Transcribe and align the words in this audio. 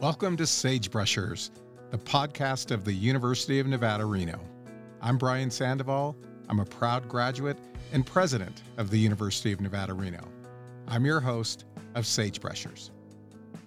Welcome 0.00 0.36
to 0.36 0.44
Sagebrushers, 0.44 1.50
the 1.90 1.98
podcast 1.98 2.70
of 2.70 2.84
the 2.84 2.92
University 2.92 3.58
of 3.58 3.66
Nevada, 3.66 4.04
Reno. 4.04 4.38
I'm 5.02 5.18
Brian 5.18 5.50
Sandoval. 5.50 6.16
I'm 6.48 6.60
a 6.60 6.64
proud 6.64 7.08
graduate 7.08 7.58
and 7.92 8.06
president 8.06 8.62
of 8.76 8.90
the 8.90 8.96
University 8.96 9.50
of 9.50 9.60
Nevada, 9.60 9.94
Reno. 9.94 10.22
I'm 10.86 11.04
your 11.04 11.18
host 11.18 11.64
of 11.96 12.04
Sagebrushers. 12.06 12.92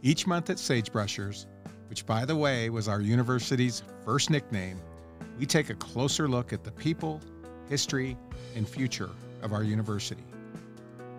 Each 0.03 0.25
month 0.25 0.49
at 0.49 0.55
Sagebrushers, 0.55 1.47
which 1.89 2.05
by 2.05 2.23
the 2.23 2.37
way 2.37 2.69
was 2.69 2.87
our 2.87 3.01
university's 3.01 3.83
first 4.05 4.29
nickname, 4.29 4.79
we 5.37 5.45
take 5.45 5.69
a 5.69 5.75
closer 5.75 6.29
look 6.29 6.53
at 6.53 6.63
the 6.63 6.71
people, 6.71 7.19
history, 7.67 8.15
and 8.55 8.65
future 8.65 9.09
of 9.41 9.51
our 9.51 9.63
university. 9.63 10.23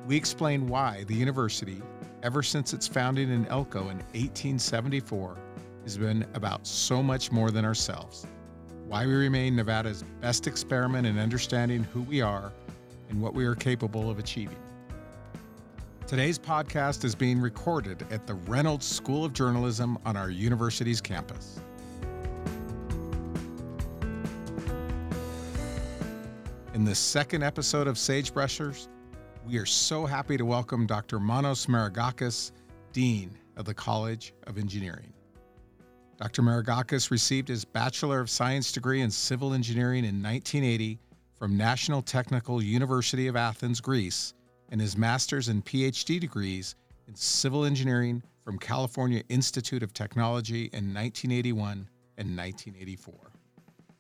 We 0.07 0.17
explain 0.17 0.69
why 0.69 1.05
the 1.05 1.15
university 1.15 1.83
ever 2.23 2.43
since 2.43 2.73
its 2.73 2.87
founding 2.87 3.31
in 3.31 3.47
Elko 3.47 3.81
in 3.81 3.99
1874, 4.15 5.37
has 5.83 5.99
been 5.99 6.25
about 6.35 6.67
so 6.67 7.03
much 7.03 7.33
more 7.33 7.51
than 7.51 7.65
ourselves. 7.65 8.27
Why 8.87 9.07
we 9.07 9.15
remain 9.15 9.57
Nevada's 9.57 10.05
best 10.21 10.47
experiment 10.47 11.07
in 11.07 11.19
understanding 11.19 11.83
who 11.83 12.03
we 12.03 12.21
are 12.21 12.53
and 13.09 13.21
what 13.21 13.35
we 13.35 13.45
are 13.45 13.55
capable 13.55 14.09
of 14.09 14.19
achieving. 14.19 14.57
Today's 16.07 16.39
podcast 16.39 17.05
is 17.05 17.15
being 17.15 17.41
recorded 17.41 18.07
at 18.11 18.27
the 18.27 18.35
Reynolds 18.35 18.87
School 18.87 19.25
of 19.25 19.33
Journalism 19.33 19.99
on 20.05 20.17
our 20.17 20.31
university's 20.31 21.01
campus. 21.01 21.61
In 26.75 26.85
the 26.85 26.95
second 26.95 27.43
episode 27.43 27.87
of 27.87 27.97
Sagebrushers, 27.99 28.89
we 29.53 29.59
are 29.59 29.67
so 29.67 30.07
happy 30.07 30.39
to 30.39 30.47
welcome 30.47 30.87
Dr. 30.87 31.21
Manos 31.21 31.67
Maragakis, 31.67 32.53
Dean 32.95 33.37
of 33.59 33.67
the 33.67 33.75
College 33.75 34.33
of 34.47 34.57
Engineering. 34.57 35.13
Dr. 36.17 36.41
Maragakis 36.41 37.11
received 37.11 37.49
his 37.49 37.63
Bachelor 37.63 38.21
of 38.21 38.31
Science 38.31 38.73
degree 38.73 39.03
in 39.03 39.11
Civil 39.11 39.53
Engineering 39.53 40.07
in 40.07 40.23
1980 40.23 40.99
from 41.35 41.55
National 41.55 42.01
Technical 42.01 42.63
University 42.63 43.27
of 43.27 43.37
Athens, 43.37 43.79
Greece, 43.79 44.33
and 44.71 44.81
his 44.81 44.97
master's 44.97 45.49
and 45.49 45.63
PhD 45.67 46.19
degrees 46.19 46.75
in 47.07 47.15
Civil 47.15 47.67
Engineering 47.67 48.23
from 48.47 48.59
California 48.59 49.23
Institute 49.29 49.83
of 49.83 49.93
Technology 49.93 50.71
in 50.73 50.95
1981 50.95 51.91
and 52.17 52.35
1984. 52.35 53.15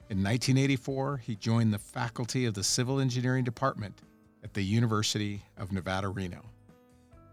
In 0.08 0.16
1984, 0.16 1.18
he 1.18 1.36
joined 1.36 1.74
the 1.74 1.78
faculty 1.78 2.46
of 2.46 2.54
the 2.54 2.64
Civil 2.64 3.00
Engineering 3.00 3.44
Department 3.44 4.00
at 4.42 4.54
the 4.54 4.62
University 4.62 5.42
of 5.56 5.72
Nevada, 5.72 6.08
Reno. 6.08 6.42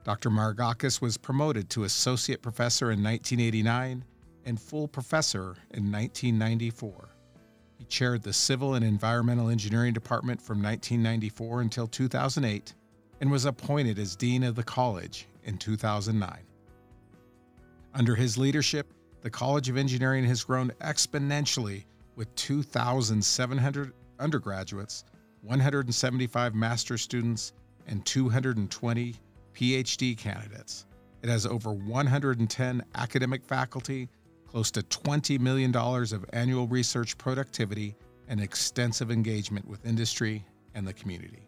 Dr. 0.03 0.29
Maragakis 0.29 1.01
was 1.01 1.17
promoted 1.17 1.69
to 1.69 1.83
associate 1.83 2.41
professor 2.41 2.91
in 2.91 3.03
1989 3.03 4.03
and 4.45 4.59
full 4.59 4.87
professor 4.87 5.55
in 5.71 5.91
1994. 5.91 7.09
He 7.77 7.85
chaired 7.85 8.23
the 8.23 8.33
Civil 8.33 8.75
and 8.75 8.83
Environmental 8.83 9.49
Engineering 9.49 9.93
Department 9.93 10.41
from 10.41 10.61
1994 10.61 11.61
until 11.61 11.87
2008 11.87 12.73
and 13.21 13.31
was 13.31 13.45
appointed 13.45 13.99
as 13.99 14.15
Dean 14.15 14.43
of 14.43 14.55
the 14.55 14.63
College 14.63 15.27
in 15.43 15.57
2009. 15.57 16.39
Under 17.93 18.15
his 18.15 18.37
leadership, 18.37 18.93
the 19.21 19.29
College 19.29 19.69
of 19.69 19.77
Engineering 19.77 20.23
has 20.25 20.43
grown 20.43 20.71
exponentially 20.81 21.85
with 22.15 22.33
2,700 22.35 23.93
undergraduates 24.19 25.05
175 25.41 26.55
master's 26.55 27.01
students, 27.01 27.53
and 27.87 28.05
220 28.05 29.15
PhD 29.53 30.17
candidates. 30.17 30.85
It 31.21 31.29
has 31.29 31.45
over 31.45 31.73
110 31.73 32.83
academic 32.95 33.43
faculty, 33.43 34.09
close 34.47 34.71
to 34.71 34.81
$20 34.81 35.39
million 35.39 35.75
of 35.75 36.25
annual 36.33 36.67
research 36.67 37.17
productivity, 37.17 37.95
and 38.27 38.39
extensive 38.39 39.11
engagement 39.11 39.67
with 39.67 39.85
industry 39.85 40.45
and 40.75 40.87
the 40.87 40.93
community. 40.93 41.47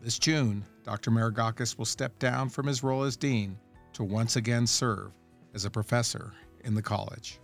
This 0.00 0.18
June, 0.18 0.64
Dr. 0.82 1.12
Maragakis 1.12 1.78
will 1.78 1.84
step 1.84 2.18
down 2.18 2.48
from 2.48 2.66
his 2.66 2.82
role 2.82 3.04
as 3.04 3.16
dean 3.16 3.56
to 3.92 4.02
once 4.02 4.36
again 4.36 4.66
serve 4.66 5.12
as 5.54 5.64
a 5.64 5.70
professor 5.70 6.32
in 6.64 6.74
the 6.74 6.82
college. 6.82 7.38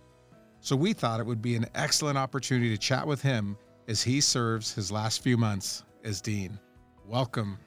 So 0.59 0.75
we 0.75 0.91
thought 0.91 1.21
it 1.21 1.25
would 1.25 1.41
be 1.41 1.55
an 1.55 1.67
excellent 1.73 2.17
opportunity 2.17 2.69
to 2.69 2.77
chat 2.77 3.07
with 3.07 3.21
him 3.21 3.57
as 3.89 4.03
he 4.03 4.21
serves 4.21 4.71
his 4.71 4.91
last 4.91 5.23
few 5.23 5.35
months 5.35 5.83
as 6.03 6.21
Dean. 6.21 6.59
Welcome, 7.07 7.57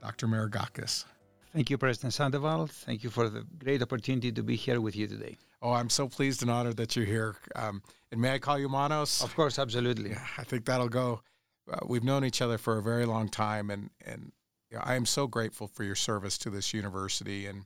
Dr. 0.00 0.28
Maragakis. 0.28 1.04
Thank 1.52 1.70
you, 1.70 1.76
President 1.76 2.14
Sandoval. 2.14 2.68
Thank 2.68 3.02
you 3.02 3.10
for 3.10 3.28
the 3.28 3.44
great 3.58 3.82
opportunity 3.82 4.30
to 4.30 4.42
be 4.44 4.54
here 4.54 4.80
with 4.80 4.94
you 4.94 5.08
today. 5.08 5.36
Oh, 5.60 5.72
I'm 5.72 5.90
so 5.90 6.08
pleased 6.08 6.42
and 6.42 6.50
honored 6.52 6.76
that 6.76 6.94
you're 6.94 7.04
here. 7.04 7.34
Um, 7.56 7.82
and 8.12 8.20
may 8.20 8.34
I 8.34 8.38
call 8.38 8.60
you 8.60 8.68
Manos? 8.68 9.22
Of 9.22 9.34
course, 9.34 9.58
absolutely. 9.58 10.10
Yeah, 10.10 10.24
I 10.38 10.44
think 10.44 10.66
that'll 10.66 10.88
go. 10.88 11.22
Uh, 11.68 11.78
we've 11.84 12.04
known 12.04 12.24
each 12.24 12.40
other 12.40 12.58
for 12.58 12.78
a 12.78 12.82
very 12.82 13.04
long 13.04 13.28
time, 13.28 13.70
and 13.70 13.90
and 14.04 14.30
you 14.70 14.76
know, 14.76 14.84
I 14.86 14.94
am 14.94 15.04
so 15.04 15.26
grateful 15.26 15.66
for 15.66 15.82
your 15.82 15.96
service 15.96 16.38
to 16.38 16.50
this 16.50 16.72
university. 16.72 17.46
And 17.46 17.64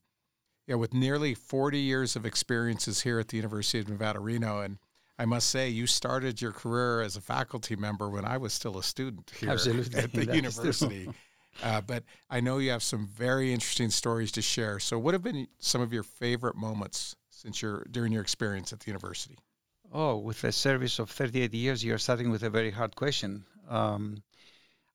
you 0.66 0.75
know, 0.75 0.78
with 0.78 0.94
nearly 0.94 1.34
40 1.34 1.78
years 1.78 2.16
of 2.16 2.25
experiences 2.25 3.03
here 3.03 3.19
at 3.19 3.28
the 3.28 3.37
University 3.37 3.81
of 3.81 3.91
Nevada, 3.91 4.21
Reno, 4.21 4.60
and 4.60 4.78
I 5.21 5.27
must 5.27 5.51
say, 5.51 5.69
you 5.69 5.87
started 5.87 6.41
your 6.41 6.53
career 6.53 7.03
as 7.03 7.15
a 7.15 7.21
faculty 7.21 7.77
member 7.77 8.09
when 8.09 8.25
I 8.25 8.39
was 8.39 8.55
still 8.55 8.79
a 8.79 8.83
student 8.83 9.31
here 9.39 9.51
Absolutely. 9.51 10.01
at 10.01 10.13
the 10.15 10.25
university. 10.35 11.11
Uh, 11.63 11.83
but 11.83 12.05
I 12.31 12.41
know 12.41 12.57
you 12.57 12.71
have 12.71 12.83
some 12.83 13.07
very 13.07 13.53
interesting 13.53 13.91
stories 13.91 14.33
to 14.33 14.41
share. 14.41 14.79
So, 14.79 14.99
what 14.99 15.13
have 15.13 15.23
been 15.23 15.47
some 15.59 15.83
of 15.83 15.93
your 15.93 16.05
favorite 16.05 16.57
moments 16.57 17.17
since 17.29 17.61
your 17.61 17.85
during 17.91 18.13
your 18.13 18.23
experience 18.23 18.73
at 18.73 18.81
the 18.81 18.87
university? 18.87 19.37
Oh, 19.93 20.17
with 20.17 20.43
a 20.45 20.53
service 20.53 20.99
of 20.99 21.11
38 21.11 21.53
years, 21.53 21.85
you're 21.85 21.99
starting 21.99 22.31
with 22.31 22.43
a 22.43 22.49
very 22.49 22.71
hard 22.71 22.97
question. 22.97 23.45
Um, 23.69 24.23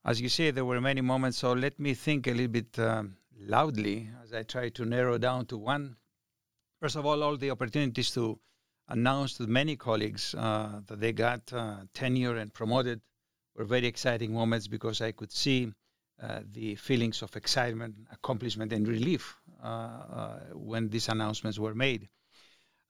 as 0.03 0.19
you 0.19 0.29
say, 0.29 0.49
there 0.49 0.65
were 0.65 0.81
many 0.81 1.01
moments. 1.01 1.37
So 1.37 1.53
let 1.53 1.79
me 1.79 1.93
think 1.93 2.25
a 2.25 2.31
little 2.31 2.47
bit 2.47 2.79
um, 2.79 3.15
loudly 3.39 4.09
as 4.23 4.33
I 4.33 4.41
try 4.41 4.69
to 4.69 4.85
narrow 4.85 5.19
down 5.19 5.45
to 5.47 5.57
one. 5.59 5.97
First 6.79 6.95
of 6.95 7.05
all, 7.05 7.21
all 7.21 7.37
the 7.37 7.51
opportunities 7.51 8.09
to 8.11 8.39
announced 8.87 9.37
to 9.37 9.47
many 9.47 9.75
colleagues 9.75 10.35
uh, 10.35 10.81
that 10.87 10.99
they 10.99 11.11
got 11.11 11.51
uh, 11.53 11.77
tenure 11.93 12.37
and 12.37 12.53
promoted 12.53 13.01
were 13.55 13.65
very 13.65 13.87
exciting 13.87 14.33
moments 14.33 14.67
because 14.67 15.01
I 15.01 15.11
could 15.11 15.31
see 15.31 15.71
uh, 16.21 16.41
the 16.51 16.75
feelings 16.75 17.21
of 17.21 17.35
excitement, 17.35 17.95
accomplishment, 18.11 18.71
and 18.71 18.87
relief 18.87 19.35
uh, 19.63 19.67
uh, 19.67 20.39
when 20.53 20.89
these 20.89 21.09
announcements 21.09 21.59
were 21.59 21.75
made. 21.75 22.07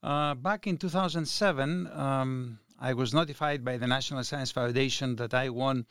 Uh, 0.02 0.34
back 0.34 0.66
in 0.66 0.76
2007, 0.76 1.88
um, 1.92 2.58
I 2.78 2.92
was 2.92 3.14
notified 3.14 3.64
by 3.64 3.78
the 3.78 3.86
National 3.86 4.22
Science 4.22 4.52
Foundation 4.52 5.16
that 5.16 5.34
I 5.34 5.48
won 5.48 5.86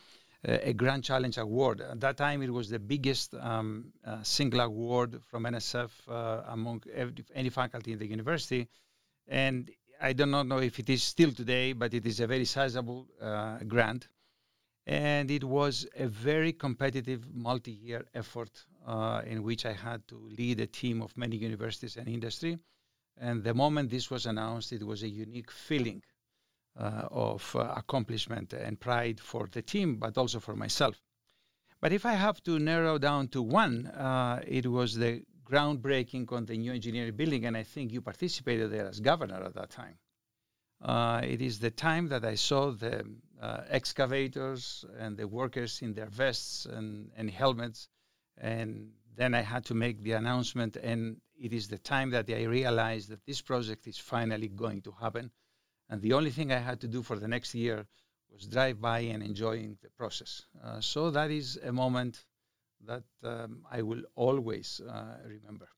a 0.48 0.74
Grand 0.74 1.04
Challenge 1.04 1.40
Award. 1.40 1.82
At 1.82 2.00
that 2.02 2.18
time, 2.18 2.44
it 2.44 2.54
was 2.54 2.70
the 2.70 2.78
biggest 2.78 3.34
um, 3.34 3.92
single 4.22 4.60
award 4.60 5.20
from 5.24 5.46
NSF 5.46 5.90
among 6.48 6.84
every, 6.94 7.16
any 7.34 7.50
faculty 7.50 7.94
in 7.94 8.00
the 8.00 8.06
university 8.06 8.70
and 9.28 9.72
I 10.02 10.14
do 10.14 10.26
not 10.26 10.48
know 10.48 10.60
if 10.60 10.80
it 10.80 10.90
is 10.90 11.04
still 11.04 11.32
today, 11.32 11.74
but 11.74 11.94
it 11.94 12.06
is 12.06 12.20
a 12.20 12.28
very 12.28 12.46
sizable 12.46 13.08
uh, 13.22 13.60
grant. 13.60 14.08
And 14.88 15.32
it 15.32 15.44
was 15.44 15.88
a 15.98 16.08
very 16.08 16.54
competitive 16.54 17.34
multi 17.34 17.72
year 17.72 18.06
effort 18.14 18.66
uh, 18.86 19.22
in 19.26 19.42
which 19.44 19.66
I 19.66 19.74
had 19.74 20.08
to 20.10 20.16
lead 20.38 20.60
a 20.60 20.68
team 20.68 21.02
of 21.02 21.18
many 21.18 21.38
universities 21.38 21.98
and 21.98 22.08
industry. 22.08 22.60
And 23.18 23.44
the 23.44 23.54
moment 23.54 23.90
this 23.90 24.12
was 24.12 24.26
announced, 24.26 24.74
it 24.74 24.86
was 24.86 25.02
a 25.02 25.10
unique 25.10 25.50
feeling 25.50 26.04
uh, 26.78 27.08
of 27.10 27.56
uh, 27.56 27.74
accomplishment 27.76 28.54
and 28.54 28.80
pride 28.80 29.20
for 29.20 29.48
the 29.52 29.62
team, 29.62 29.96
but 29.96 30.18
also 30.18 30.40
for 30.40 30.56
myself. 30.56 31.02
But 31.82 31.94
if 31.94 32.06
I 32.06 32.14
have 32.14 32.44
to 32.44 32.60
narrow 32.60 32.98
down 32.98 33.30
to 33.30 33.42
one, 33.42 33.88
uh, 33.88 34.41
it 34.46 34.68
was 34.68 34.96
the 34.96 35.24
groundbreaking 35.46 36.32
on 36.32 36.46
the 36.46 36.58
new 36.58 36.74
engineering 36.74 37.16
building, 37.16 37.46
and 37.46 37.56
I 37.56 37.64
think 37.64 37.92
you 37.92 38.02
participated 38.02 38.72
there 38.72 38.88
as 38.88 39.00
governor 39.00 39.44
at 39.44 39.53
that 39.53 39.70
time. 39.70 39.97
Uh, 40.82 41.22
it 41.24 41.42
is 41.42 41.59
the 41.59 41.72
time 41.72 42.09
that 42.09 42.26
I 42.26 42.36
saw 42.36 42.72
the 42.72 43.06
uh, 43.42 43.62
excavators 43.70 44.86
and 45.00 45.18
the 45.18 45.28
workers 45.28 45.82
in 45.82 45.94
their 45.94 46.08
vests 46.08 46.66
and, 46.66 47.12
and 47.16 47.30
helmets, 47.30 47.88
and 48.38 48.92
then 49.16 49.34
I 49.34 49.42
had 49.42 49.66
to 49.66 49.74
make 49.74 50.03
the 50.03 50.14
announcement, 50.14 50.76
and 50.76 51.18
it 51.40 51.53
is 51.53 51.68
the 51.68 51.78
time 51.78 52.12
that 52.12 52.30
I 52.30 52.44
realized 52.44 53.09
that 53.09 53.26
this 53.26 53.41
project 53.41 53.88
is 53.88 53.98
finally 53.98 54.50
going 54.50 54.82
to 54.82 54.91
happen. 54.91 55.32
And 55.90 56.02
the 56.02 56.14
only 56.14 56.32
thing 56.32 56.52
I 56.52 56.58
had 56.58 56.82
to 56.82 56.88
do 56.88 57.03
for 57.03 57.18
the 57.18 57.28
next 57.28 57.53
year 57.56 57.86
was 58.32 58.48
drive 58.48 58.82
by 58.82 59.00
and 59.00 59.24
enjoying 59.24 59.78
the 59.82 59.90
process. 59.91 60.46
Uh, 60.64 60.82
so 60.82 61.12
that 61.12 61.32
is 61.32 61.58
a 61.64 61.72
moment 61.72 62.26
that 62.87 63.03
um, 63.23 63.66
I 63.72 63.82
will 63.82 64.02
always 64.16 64.82
uh, 64.87 65.17
remember. 65.26 65.70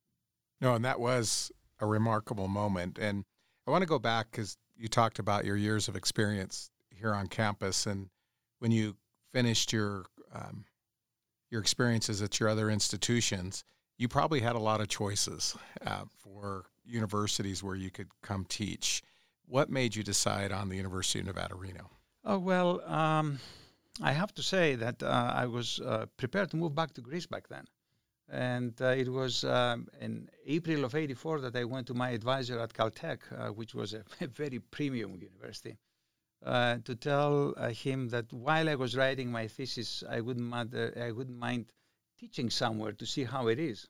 No, 0.62 0.74
and 0.75 0.86
that 0.86 1.00
was 1.00 1.51
a 1.80 1.86
remarkable 1.86 2.48
moment. 2.48 2.98
And 2.98 3.24
I 3.68 3.71
want 3.71 3.81
to 3.81 3.88
go 3.88 4.00
back 4.00 4.31
because 4.31 4.57
you 4.75 4.88
talked 4.88 5.19
about 5.19 5.45
your 5.45 5.57
years 5.57 5.88
of 5.88 5.95
experience 5.95 6.69
here 6.89 7.13
on 7.13 7.27
campus, 7.27 7.86
and 7.86 8.09
when 8.59 8.71
you 8.71 8.95
finished 9.33 9.71
your 9.74 10.06
um, 10.33 10.65
your 11.50 11.62
experiences 11.62 12.21
at 12.21 12.39
your 12.39 12.50
other 12.50 12.69
institutions, 12.69 13.63
you 13.98 14.07
probably 14.07 14.42
had 14.42 14.56
a 14.56 14.60
lot 14.60 14.81
of 14.81 14.88
choices 14.88 15.56
uh, 15.86 16.03
for 16.18 16.65
universities 16.86 17.63
where 17.63 17.75
you 17.75 17.89
could 17.89 18.07
come 18.21 18.45
teach. 18.45 19.01
What 19.45 19.69
made 19.69 19.95
you 19.95 20.03
decide 20.03 20.51
on 20.51 20.69
the 20.69 20.75
University 20.75 21.19
of 21.19 21.25
Nevada, 21.25 21.56
Reno? 21.56 21.89
Oh, 22.25 22.38
well, 22.38 22.81
um, 22.81 23.39
I 24.02 24.12
have 24.12 24.34
to 24.36 24.44
say 24.44 24.76
that 24.76 25.02
uh, 25.02 25.32
I 25.34 25.46
was 25.48 25.80
uh, 25.80 26.06
prepared 26.18 26.52
to 26.52 26.58
move 26.58 26.76
back 26.76 26.94
to 26.94 27.02
Greece 27.02 27.26
back 27.26 27.48
then. 27.48 27.66
And 28.30 28.80
uh, 28.82 28.88
it 28.88 29.10
was 29.10 29.44
um, 29.44 29.88
in 30.02 30.30
April 30.46 30.84
of 30.84 30.94
84 30.94 31.42
that 31.42 31.56
I 31.56 31.64
went 31.64 31.88
to 31.88 31.94
my 31.94 32.10
advisor 32.10 32.60
at 32.60 32.74
Caltech, 32.74 33.20
uh, 33.32 33.48
which 33.54 33.74
was 33.74 33.94
a, 33.94 34.04
very 34.28 34.60
premium 34.60 35.16
university, 35.16 35.78
uh, 36.46 36.78
to 36.84 36.96
tell 36.96 37.54
uh, 37.58 37.70
him 37.70 38.10
that 38.10 38.32
while 38.34 38.70
I 38.70 38.76
was 38.76 38.96
writing 38.96 39.32
my 39.32 39.48
thesis, 39.48 40.04
I 40.08 40.22
wouldn't, 40.22 40.46
matter, 40.46 40.94
I 41.02 41.12
wouldn't 41.12 41.38
mind 41.38 41.68
teaching 42.20 42.50
somewhere 42.50 42.92
to 42.92 43.06
see 43.06 43.24
how 43.24 43.48
it 43.48 43.60
is. 43.60 43.88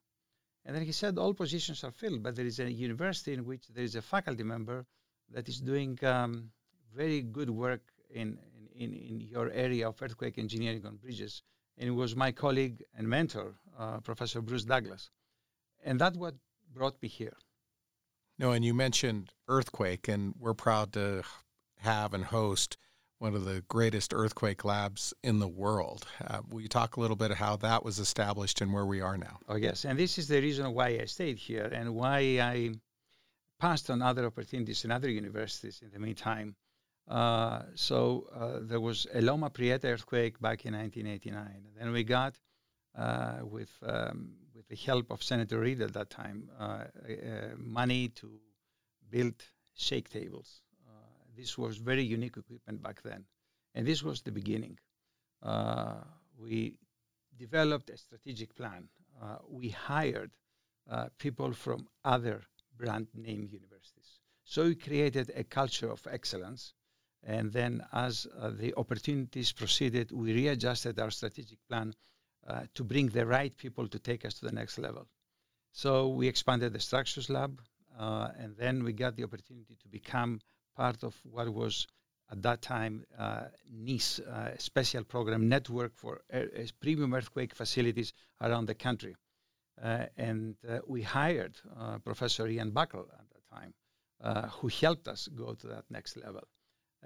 And 0.66 0.76
then 0.76 0.84
he 0.84 0.92
said, 0.92 1.18
all 1.18 1.34
positions 1.34 1.84
are 1.84 1.92
filled, 1.92 2.24
but 2.24 2.36
there 2.36 2.46
is 2.46 2.60
a 2.60 2.72
university 2.72 3.34
in 3.34 3.46
which 3.46 3.68
there 3.70 3.84
is 3.84 3.96
a 3.96 4.02
faculty 4.02 4.44
member 4.44 4.86
that 5.32 5.50
is 5.50 5.60
doing 5.60 5.98
um, 6.04 6.52
very 6.94 7.22
good 7.22 7.50
work 7.50 7.82
in, 8.14 8.38
in, 8.78 8.94
in 8.94 9.22
your 9.22 9.50
area 9.52 9.88
of 9.88 10.02
earthquake 10.02 10.38
engineering 10.38 10.86
on 10.86 10.98
bridges. 10.98 11.44
And 11.78 11.88
it 11.90 11.92
was 11.92 12.16
my 12.16 12.32
colleague 12.32 12.84
and 12.98 13.08
mentor, 13.08 13.56
uh, 13.78 14.00
Professor 14.00 14.42
Bruce 14.42 14.66
Douglas. 14.66 15.10
And 15.84 16.00
that's 16.00 16.18
what 16.18 16.36
brought 16.74 17.02
me 17.02 17.08
here. 17.08 17.38
No, 18.40 18.52
and 18.52 18.64
you 18.64 18.74
mentioned 18.74 19.32
earthquake, 19.48 20.08
and 20.08 20.36
we're 20.40 20.54
proud 20.54 20.94
to 20.94 21.24
have 21.80 22.14
and 22.14 22.26
host 22.26 22.78
one 23.20 23.34
of 23.34 23.46
the 23.46 23.64
greatest 23.68 24.14
earthquake 24.14 24.64
labs 24.64 25.14
in 25.24 25.40
the 25.40 25.48
world. 25.48 26.06
Uh, 26.26 26.42
will 26.50 26.62
you 26.62 26.68
talk 26.68 26.98
a 26.98 27.00
little 27.00 27.16
bit 27.16 27.32
of 27.32 27.38
how 27.38 27.56
that 27.58 27.84
was 27.84 27.98
established 27.98 28.62
and 28.62 28.72
where 28.72 28.86
we 28.86 29.02
are 29.02 29.18
now? 29.18 29.40
Oh, 29.50 29.56
yes. 29.56 29.86
And 29.86 29.98
this 29.98 30.20
is 30.20 30.28
the 30.28 30.40
reason 30.40 30.72
why 30.74 31.00
I 31.02 31.06
stayed 31.06 31.38
here 31.38 31.66
and 31.66 31.96
why 31.96 32.20
I 32.40 32.76
passed 33.60 33.90
on 33.90 34.04
other 34.04 34.26
opportunities 34.26 34.86
in 34.86 34.92
other 34.92 35.10
universities 35.10 35.82
in 35.82 35.90
the 35.92 36.00
meantime. 36.00 36.56
Uh, 37.08 37.62
so 37.76 38.28
uh, 38.36 38.60
there 38.62 38.82
was 38.82 39.08
a 39.14 39.22
Loma 39.22 39.50
Prieta 39.50 39.88
earthquake 39.88 40.40
back 40.40 40.66
in 40.66 40.74
1989. 40.74 41.46
And 41.46 41.76
then 41.80 41.92
we 41.94 42.04
got, 42.04 42.36
uh, 42.98 43.40
with, 43.44 43.72
um, 43.84 44.34
with 44.54 44.68
the 44.68 44.76
help 44.76 45.10
of 45.12 45.24
Senator 45.24 45.60
Reid 45.60 45.82
at 45.82 45.94
that 45.94 46.10
time, 46.10 46.50
uh, 46.60 46.64
uh, 46.64 46.86
money 47.58 48.10
to 48.10 48.30
build 49.10 49.36
shake 49.76 50.10
tables. 50.10 50.62
this 51.36 51.56
was 51.56 51.78
very 51.78 52.04
unique 52.04 52.36
equipment 52.36 52.82
back 52.82 53.02
then. 53.04 53.24
And 53.76 53.86
this 53.86 54.02
was 54.02 54.22
the 54.22 54.32
beginning. 54.32 54.80
we 56.38 56.80
developed 57.38 57.90
a 57.92 57.98
strategic 57.98 58.56
plan. 58.56 58.90
we 59.48 59.70
hired 59.70 60.32
people 61.20 61.54
from 61.54 61.88
other 62.04 62.42
brand 62.76 63.08
name 63.14 63.48
universities. 63.52 64.20
So 64.44 64.64
we 64.64 64.76
created 64.76 65.32
a 65.36 65.44
culture 65.44 65.92
of 65.92 66.06
excellence 66.10 66.74
and 67.24 67.52
then, 67.52 67.84
as 67.92 68.28
uh, 68.40 68.52
the 68.52 68.74
opportunities 68.78 69.52
proceeded, 69.52 70.12
we 70.12 70.34
readjusted 70.34 71.00
our 71.00 71.12
strategic 71.12 71.60
plan 71.68 71.94
uh, 72.48 72.62
to 72.76 72.84
bring 72.84 73.08
the 73.10 73.26
right 73.26 73.56
people 73.58 73.88
to 73.88 74.00
take 74.00 74.24
us 74.26 74.36
to 74.36 74.46
the 74.46 74.52
next 74.52 74.78
level. 74.78 75.06
So 75.72 76.08
we 76.08 76.28
expanded 76.28 76.74
the 76.74 76.80
structures 76.80 77.30
lab, 77.30 77.62
uh, 78.00 78.30
and 78.38 78.56
then 78.56 78.84
we 78.84 78.94
got 78.94 79.16
the 79.16 79.24
opportunity 79.24 79.76
to 79.82 79.88
become 79.90 80.40
part 80.76 81.04
of 81.04 81.16
what 81.24 81.54
was 81.54 81.88
at 82.32 82.42
that 82.44 82.62
time 82.62 83.06
uh, 83.18 83.46
NEES, 83.72 84.20
uh, 84.20 84.52
special 84.58 85.04
program 85.04 85.48
network 85.50 85.96
for 85.96 86.22
premium 86.80 87.14
earthquake 87.14 87.56
facilities 87.56 88.14
around 88.42 88.66
the 88.66 88.76
country. 88.76 89.16
Uh, 89.82 90.06
and 90.18 90.56
we 90.88 91.02
hired 91.04 91.56
Professor 92.04 92.48
Ian 92.48 92.72
Buckle 92.72 93.08
at 93.14 93.30
that 93.30 93.56
time, 93.56 94.50
who 94.60 94.68
helped 94.68 95.08
us 95.08 95.28
go 95.28 95.54
to 95.54 95.68
that 95.68 95.86
next 95.90 96.18
level. 96.18 96.42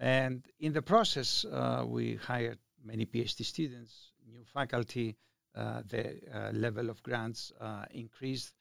And 0.01 0.44
in 0.59 0.74
the 0.74 0.81
process, 0.81 1.45
uh, 1.45 1.86
we 1.86 2.15
hired 2.15 2.57
many 2.83 3.06
PhD 3.06 3.45
students, 3.45 4.12
new 4.27 4.44
faculty. 4.51 5.15
Uh, 5.53 5.83
the 5.88 6.19
uh, 6.33 6.51
level 6.53 6.89
of 6.89 7.03
grants 7.03 7.53
increased 7.92 8.53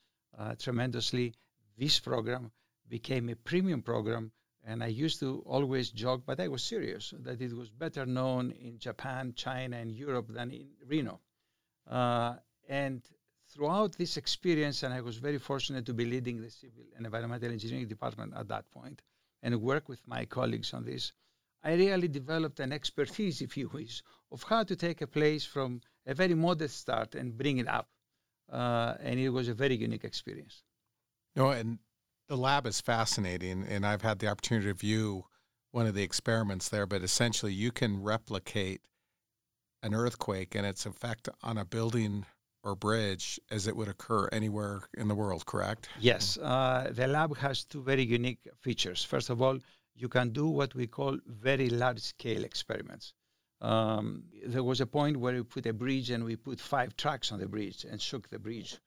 tremendously. 0.59 1.33
This 1.79 1.99
program 1.99 2.51
became 2.89 3.31
a 3.31 3.37
premium 3.37 3.81
program, 3.81 4.33
and 4.65 4.83
I 4.83 4.89
used 4.89 5.21
to 5.21 5.43
always 5.47 5.91
joke, 5.91 6.25
but 6.27 6.41
I 6.41 6.49
was 6.49 6.63
serious, 6.63 7.15
that 7.21 7.41
it 7.41 7.57
was 7.57 7.71
better 7.71 8.05
known 8.05 8.51
in 8.51 8.79
Japan, 8.79 9.33
China, 9.35 9.79
and 9.79 9.91
Europe 9.91 10.27
than 10.29 10.51
in 10.51 10.69
Reno. 10.87 11.21
Uh, 11.87 12.35
and 12.69 13.01
throughout 13.55 13.97
this 13.97 14.17
experience, 14.19 14.83
and 14.83 14.93
I 14.93 15.01
was 15.01 15.17
very 15.17 15.39
fortunate 15.39 15.87
to 15.87 15.95
be 15.95 16.05
leading 16.05 16.43
the 16.43 16.51
civil 16.51 16.85
and 16.97 17.07
environmental 17.07 17.51
engineering 17.51 17.89
department 17.89 18.35
at 18.37 18.49
that 18.49 18.71
point, 18.73 19.01
and 19.43 19.63
work 19.63 19.89
with 19.89 20.07
my 20.07 20.27
colleagues 20.27 20.75
on 20.75 20.85
this, 20.85 21.13
I 21.62 21.75
really 21.75 22.09
developed 22.09 22.61
an 22.61 22.73
expertise, 22.73 23.43
if 23.43 23.57
you 23.57 23.69
wish, 23.69 24.03
of 24.33 24.43
how 24.43 24.65
to 24.65 24.77
take 24.77 25.03
a 25.03 25.07
place 25.07 25.45
from 25.45 25.81
a 26.07 26.15
very 26.15 26.35
modest 26.35 26.79
start 26.79 27.15
and 27.15 27.37
bring 27.37 27.59
it 27.59 27.69
up. 27.69 27.89
Uh, 28.51 28.95
and 29.01 29.21
it 29.21 29.29
was 29.31 29.49
a 29.49 29.55
very 29.55 29.77
unique 29.77 30.05
experience. 30.05 30.62
No, 31.37 31.51
and 31.51 31.79
the 32.29 32.37
lab 32.37 32.67
is 32.67 32.81
fascinating, 32.81 33.65
and 33.69 33.87
I've 33.87 34.03
had 34.03 34.19
the 34.19 34.29
opportunity 34.29 34.69
to 34.69 34.75
view 34.75 35.25
one 35.71 35.87
of 35.87 35.95
the 35.95 36.03
experiments 36.03 36.69
there. 36.69 36.87
But 36.87 37.03
essentially, 37.03 37.53
you 37.53 37.71
can 37.71 38.03
replicate 38.03 38.81
an 39.83 39.95
earthquake 39.95 40.55
and 40.55 40.67
its 40.67 40.87
effect 40.87 41.29
on 41.43 41.59
a 41.59 41.65
building 41.65 42.27
or 42.63 42.75
bridge 42.75 43.41
as 43.51 43.67
it 43.67 43.77
would 43.77 43.89
occur 43.89 44.29
anywhere 44.33 44.83
in 44.95 45.09
the 45.09 45.15
world, 45.15 45.47
correct? 45.47 45.89
Yes. 45.99 46.37
Uh, 46.37 46.91
the 46.93 47.06
lab 47.06 47.37
has 47.39 47.65
two 47.65 47.83
very 47.83 48.05
unique 48.05 48.41
features. 48.61 49.03
First 49.05 49.31
of 49.31 49.41
all, 49.41 49.59
you 49.95 50.09
can 50.09 50.31
do 50.31 50.49
what 50.49 50.75
we 50.75 50.87
call 50.87 51.19
very 51.27 51.69
large 51.71 52.01
scale 52.01 52.45
experiments. 52.45 53.15
Um, 53.61 54.25
there 54.47 54.65
was 54.65 54.81
a 54.81 54.87
point 54.87 55.19
where 55.19 55.35
we 55.35 55.43
put 55.43 55.67
a 55.67 55.73
bridge 55.73 56.11
and 56.11 56.25
we 56.25 56.37
put 56.37 56.59
five 56.61 56.97
trucks 56.97 57.31
on 57.31 57.41
the 57.41 57.47
bridge 57.49 57.85
and 57.85 58.01
shook 58.01 58.29
the 58.31 58.39
bridge. 58.39 58.79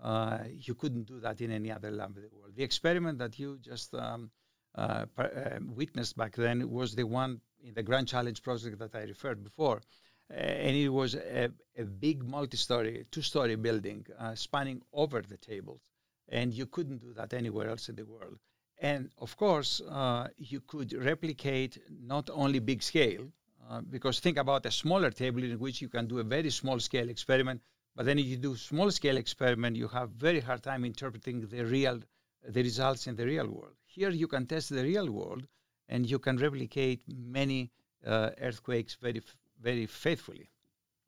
Uh, 0.00 0.38
you 0.50 0.74
couldn't 0.74 1.04
do 1.04 1.20
that 1.20 1.40
in 1.40 1.52
any 1.52 1.70
other 1.70 1.90
lab 1.90 2.16
in 2.16 2.22
the 2.22 2.30
world. 2.36 2.52
The 2.56 2.64
experiment 2.64 3.18
that 3.18 3.38
you 3.38 3.58
just 3.60 3.94
um, 3.94 4.30
uh, 4.74 5.04
uh, 5.18 5.58
witnessed 5.66 6.16
back 6.16 6.34
then 6.34 6.70
was 6.70 6.94
the 6.94 7.04
one 7.04 7.40
in 7.62 7.74
the 7.74 7.82
Grand 7.82 8.08
Challenge 8.08 8.42
project 8.42 8.78
that 8.78 8.94
I 8.94 9.02
referred 9.02 9.44
before. 9.44 9.82
Uh, 10.30 10.34
and 10.34 10.76
it 10.76 10.88
was 10.88 11.14
a, 11.14 11.50
a 11.76 11.84
big 11.84 12.24
multi-story, 12.24 13.04
two-story 13.10 13.56
building 13.56 14.06
uh, 14.18 14.34
spanning 14.34 14.80
over 14.92 15.20
the 15.20 15.36
tables, 15.36 15.80
and 16.28 16.54
you 16.54 16.66
couldn't 16.66 16.98
do 16.98 17.12
that 17.12 17.34
anywhere 17.34 17.68
else 17.68 17.88
in 17.90 17.96
the 17.96 18.06
world. 18.06 18.38
And 18.82 19.10
of 19.18 19.36
course, 19.36 19.80
uh, 19.80 20.26
you 20.38 20.60
could 20.60 20.92
replicate 20.92 21.78
not 21.88 22.28
only 22.32 22.58
big 22.58 22.82
scale, 22.82 23.28
uh, 23.70 23.80
because 23.80 24.18
think 24.18 24.38
about 24.38 24.66
a 24.66 24.72
smaller 24.72 25.12
table 25.12 25.44
in 25.44 25.56
which 25.60 25.80
you 25.80 25.88
can 25.88 26.08
do 26.08 26.18
a 26.18 26.24
very 26.24 26.50
small 26.50 26.80
scale 26.80 27.08
experiment, 27.08 27.62
but 27.94 28.06
then 28.06 28.18
if 28.18 28.26
you 28.26 28.36
do 28.36 28.56
small 28.56 28.90
scale 28.90 29.16
experiment, 29.16 29.76
you 29.76 29.86
have 29.86 30.10
very 30.10 30.40
hard 30.40 30.64
time 30.64 30.84
interpreting 30.84 31.46
the 31.46 31.64
real, 31.64 32.00
the 32.48 32.62
results 32.62 33.06
in 33.06 33.14
the 33.14 33.24
real 33.24 33.48
world. 33.48 33.76
Here 33.86 34.10
you 34.10 34.26
can 34.26 34.46
test 34.46 34.70
the 34.70 34.82
real 34.82 35.08
world, 35.08 35.46
and 35.88 36.10
you 36.10 36.18
can 36.18 36.36
replicate 36.38 37.02
many 37.06 37.70
uh, 38.04 38.30
earthquakes 38.40 38.96
very 39.00 39.22
very 39.60 39.86
faithfully. 39.86 40.50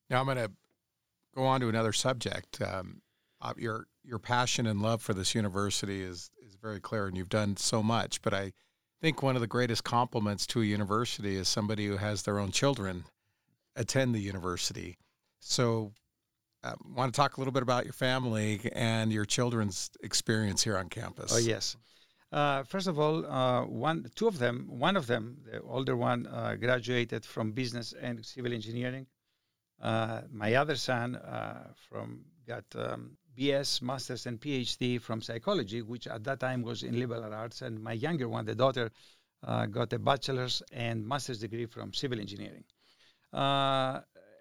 Now 0.08 0.20
I'm 0.20 0.26
going 0.26 0.36
to 0.36 0.52
go 1.34 1.42
on 1.42 1.60
to 1.62 1.68
another 1.68 1.92
subject. 1.92 2.62
Um, 2.62 3.02
uh, 3.44 3.52
your 3.56 3.86
your 4.02 4.18
passion 4.18 4.66
and 4.66 4.80
love 4.80 5.02
for 5.02 5.14
this 5.14 5.34
university 5.34 6.02
is 6.02 6.30
is 6.44 6.56
very 6.56 6.80
clear, 6.80 7.06
and 7.06 7.16
you've 7.16 7.28
done 7.28 7.56
so 7.56 7.82
much. 7.82 8.22
But 8.22 8.34
I 8.34 8.52
think 9.00 9.22
one 9.22 9.36
of 9.36 9.40
the 9.40 9.46
greatest 9.46 9.84
compliments 9.84 10.46
to 10.48 10.62
a 10.62 10.64
university 10.64 11.36
is 11.36 11.46
somebody 11.46 11.86
who 11.86 11.98
has 11.98 12.22
their 12.22 12.38
own 12.38 12.50
children 12.50 13.04
attend 13.76 14.14
the 14.14 14.20
university. 14.20 14.96
So, 15.40 15.92
I 16.62 16.70
uh, 16.70 16.74
want 16.96 17.12
to 17.12 17.16
talk 17.16 17.36
a 17.36 17.40
little 17.40 17.52
bit 17.52 17.62
about 17.62 17.84
your 17.84 17.92
family 17.92 18.60
and 18.72 19.12
your 19.12 19.26
children's 19.26 19.90
experience 20.02 20.64
here 20.64 20.78
on 20.78 20.88
campus. 20.88 21.32
Oh 21.34 21.38
yes. 21.38 21.76
Uh, 22.32 22.64
first 22.64 22.88
of 22.88 22.98
all, 22.98 23.24
uh, 23.26 23.64
one, 23.64 24.10
two 24.16 24.26
of 24.26 24.38
them, 24.38 24.66
one 24.68 24.96
of 24.96 25.06
them, 25.06 25.36
the 25.44 25.60
older 25.60 25.96
one, 25.96 26.26
uh, 26.26 26.56
graduated 26.56 27.24
from 27.24 27.52
business 27.52 27.94
and 28.00 28.24
civil 28.26 28.52
engineering. 28.52 29.06
Uh, 29.80 30.22
my 30.32 30.54
other 30.54 30.74
son 30.74 31.14
uh, 31.14 31.68
from 31.88 32.24
got 32.48 32.64
um, 32.74 33.16
BS, 33.36 33.82
masters, 33.82 34.26
and 34.26 34.40
PhD 34.40 35.00
from 35.00 35.20
psychology, 35.20 35.82
which 35.82 36.06
at 36.06 36.24
that 36.24 36.40
time 36.40 36.62
was 36.62 36.82
in 36.82 36.98
liberal 36.98 37.32
arts, 37.34 37.62
and 37.62 37.82
my 37.82 37.92
younger 37.92 38.28
one, 38.28 38.44
the 38.44 38.54
daughter, 38.54 38.90
got 39.70 39.92
a 39.92 39.98
bachelor's 39.98 40.62
and 40.72 41.06
master's 41.06 41.40
degree 41.40 41.66
from 41.66 41.92
civil 41.92 42.18
engineering 42.18 42.64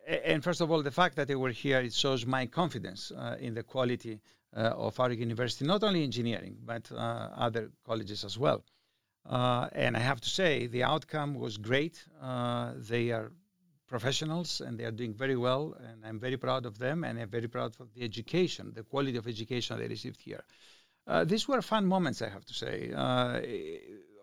and 0.07 0.43
first 0.43 0.61
of 0.61 0.71
all, 0.71 0.81
the 0.81 0.91
fact 0.91 1.15
that 1.15 1.27
they 1.27 1.35
were 1.35 1.51
here 1.51 1.79
it 1.79 1.93
shows 1.93 2.25
my 2.25 2.45
confidence 2.45 3.11
uh, 3.11 3.37
in 3.39 3.53
the 3.53 3.63
quality 3.63 4.19
uh, 4.55 4.59
of 4.59 4.99
our 4.99 5.11
university, 5.11 5.65
not 5.65 5.83
only 5.83 6.03
engineering, 6.03 6.57
but 6.63 6.91
uh, 6.91 6.95
other 7.35 7.71
colleges 7.85 8.23
as 8.23 8.37
well. 8.37 8.63
Uh, 9.25 9.69
and 9.71 9.95
I 9.95 9.99
have 9.99 10.19
to 10.21 10.29
say, 10.29 10.67
the 10.67 10.83
outcome 10.83 11.35
was 11.35 11.57
great. 11.57 12.03
they 12.77 13.11
are 13.11 13.31
professionals 13.95 14.49
and 14.59 14.71
they 14.77 14.85
are 14.89 14.97
doing 15.01 15.13
very 15.13 15.37
well, 15.47 15.63
and 15.87 15.97
I'm 16.07 16.19
very 16.27 16.39
proud 16.45 16.63
of 16.65 16.75
them, 16.85 16.97
and 17.03 17.13
I'm 17.19 17.29
very 17.29 17.47
proud 17.47 17.73
of 17.79 17.87
the 17.93 18.03
education, 18.11 18.63
the 18.79 18.85
quality 18.93 19.17
of 19.17 19.27
education 19.27 19.71
they 19.77 19.87
received 19.97 20.19
here. 20.29 20.43
Uh, 21.05 21.23
these 21.31 21.47
were 21.47 21.61
fun 21.61 21.85
moments, 21.85 22.19
I 22.27 22.29
have 22.29 22.45
to 22.51 22.55
say. 22.63 22.75
Uh, 23.05 23.39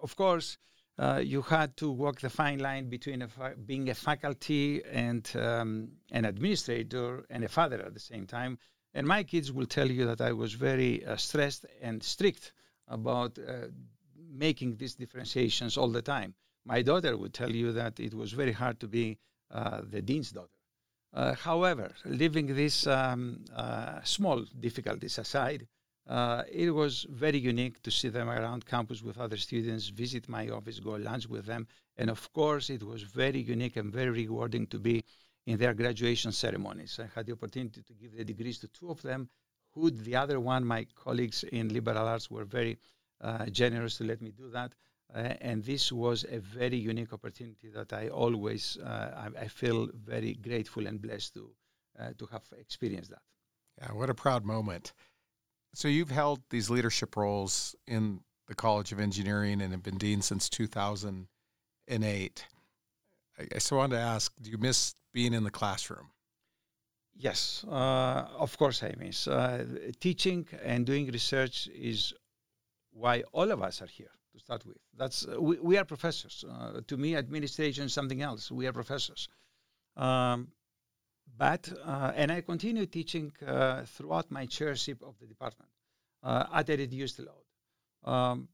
of 0.06 0.16
course, 0.16 0.58
uh, 0.98 1.20
you 1.32 1.42
had 1.42 1.76
to 1.76 1.86
walk 2.02 2.16
the 2.20 2.30
fine 2.30 2.58
line 2.58 2.84
between 2.96 3.22
a 3.22 3.28
fa- 3.28 3.54
being 3.70 3.88
a 3.90 3.94
faculty 3.94 4.82
and 5.06 5.24
um, 5.36 5.70
an 6.10 6.24
administrator 6.24 7.24
and 7.30 7.44
a 7.44 7.48
father 7.48 7.80
at 7.86 7.94
the 7.94 8.06
same 8.12 8.26
time. 8.26 8.58
And 8.92 9.06
my 9.06 9.22
kids 9.22 9.52
will 9.52 9.70
tell 9.78 9.90
you 9.98 10.04
that 10.10 10.20
I 10.20 10.32
was 10.32 10.52
very 10.54 10.92
uh, 11.04 11.16
stressed 11.16 11.64
and 11.80 12.02
strict 12.02 12.52
about 12.88 13.38
uh, 13.38 13.68
making 14.46 14.70
these 14.80 14.96
differentiations 15.02 15.76
all 15.76 15.92
the 15.98 16.02
time. 16.02 16.34
My 16.64 16.82
daughter 16.82 17.16
would 17.16 17.34
tell 17.42 17.54
you 17.62 17.68
that 17.80 18.00
it 18.00 18.14
was 18.14 18.32
very 18.32 18.54
hard 18.62 18.80
to 18.80 18.88
be 18.88 19.18
the 19.50 20.02
dean's 20.02 20.30
daughter. 20.32 20.48
Uh, 21.12 21.34
however, 21.34 21.92
leaving 22.04 22.54
these 22.54 22.86
um, 22.86 23.44
uh, 23.54 24.00
small 24.04 24.44
difficulties 24.60 25.18
aside, 25.18 25.66
uh, 26.08 26.42
it 26.50 26.70
was 26.70 27.06
very 27.10 27.38
unique 27.38 27.82
to 27.82 27.90
see 27.90 28.08
them 28.08 28.28
around 28.28 28.66
campus 28.66 29.02
with 29.02 29.18
other 29.18 29.36
students, 29.36 29.88
visit 29.88 30.28
my 30.28 30.48
office, 30.48 30.78
go 30.78 30.92
lunch 30.92 31.28
with 31.28 31.46
them. 31.46 31.66
And 31.96 32.10
of 32.10 32.32
course, 32.32 32.70
it 32.70 32.82
was 32.82 33.02
very 33.02 33.40
unique 33.40 33.76
and 33.76 33.92
very 33.92 34.10
rewarding 34.10 34.66
to 34.68 34.78
be 34.78 35.04
in 35.46 35.58
their 35.58 35.74
graduation 35.74 36.32
ceremonies. 36.32 36.98
I 37.02 37.08
had 37.14 37.26
the 37.26 37.32
opportunity 37.32 37.82
to 37.82 37.92
give 37.94 38.16
the 38.16 38.24
degrees 38.24 38.58
to 38.60 38.68
two 38.68 38.90
of 38.90 39.02
them. 39.02 39.28
Who 39.74 39.90
the 39.90 40.16
other 40.16 40.40
one, 40.40 40.64
my 40.64 40.86
colleagues 40.96 41.44
in 41.44 41.72
liberal 41.72 42.06
arts 42.06 42.30
were 42.30 42.44
very 42.44 42.78
uh, 43.20 43.46
generous 43.46 43.98
to 43.98 44.04
let 44.04 44.20
me 44.20 44.30
do 44.30 44.50
that. 44.50 44.72
Uh, 45.14 45.34
and 45.40 45.64
this 45.64 45.90
was 45.90 46.24
a 46.30 46.38
very 46.38 46.76
unique 46.76 47.12
opportunity 47.12 47.68
that 47.68 47.92
I 47.92 48.08
always 48.08 48.78
uh, 48.78 49.30
I, 49.36 49.42
I, 49.42 49.48
feel 49.48 49.88
very 49.92 50.34
grateful 50.34 50.86
and 50.86 51.02
blessed 51.02 51.34
to 51.34 51.50
uh, 51.98 52.10
to 52.16 52.26
have 52.26 52.44
experienced 52.56 53.10
that. 53.10 53.22
Yeah, 53.80 53.92
what 53.92 54.08
a 54.08 54.14
proud 54.14 54.44
moment. 54.44 54.92
So 55.74 55.88
you've 55.88 56.12
held 56.12 56.40
these 56.50 56.70
leadership 56.70 57.16
roles 57.16 57.74
in 57.88 58.20
the 58.46 58.54
College 58.54 58.92
of 58.92 59.00
Engineering 59.00 59.60
and 59.62 59.72
have 59.72 59.82
been 59.82 59.98
dean 59.98 60.22
since 60.22 60.48
2008. 60.48 62.46
I, 63.38 63.46
I 63.54 63.58
so 63.58 63.76
wanted 63.76 63.96
to 63.96 64.02
ask, 64.02 64.32
do 64.40 64.50
you 64.50 64.58
miss 64.58 64.94
being 65.12 65.34
in 65.34 65.42
the 65.42 65.50
classroom? 65.50 66.10
Yes, 67.16 67.64
uh, 67.68 68.28
of 68.38 68.56
course 68.56 68.82
I 68.82 68.94
miss. 68.96 69.26
Uh, 69.26 69.64
teaching 69.98 70.46
and 70.62 70.86
doing 70.86 71.08
research 71.10 71.68
is 71.74 72.14
why 72.92 73.24
all 73.32 73.50
of 73.50 73.60
us 73.62 73.82
are 73.82 73.86
here 73.86 74.10
to 74.32 74.38
start 74.38 74.64
with. 74.66 74.78
That's 74.96 75.26
uh, 75.26 75.40
we, 75.40 75.58
we, 75.60 75.78
are 75.78 75.84
professors. 75.84 76.44
Uh, 76.48 76.80
to 76.86 76.96
me, 76.96 77.16
administration 77.16 77.84
is 77.84 77.92
something 77.92 78.22
else. 78.22 78.50
We 78.50 78.66
are 78.66 78.72
professors. 78.72 79.28
Um, 79.96 80.48
but 81.36 81.72
uh, 81.84 82.12
and 82.14 82.30
I 82.32 82.40
continue 82.40 82.86
teaching 82.86 83.32
uh, 83.46 83.82
throughout 83.84 84.30
my 84.30 84.46
chairship 84.46 85.02
of 85.02 85.14
the 85.20 85.26
department 85.26 85.70
uh, 86.22 86.46
at 86.52 86.68
a 86.68 86.76
reduced 86.76 87.20
load. 87.20 88.12
Um, 88.12 88.48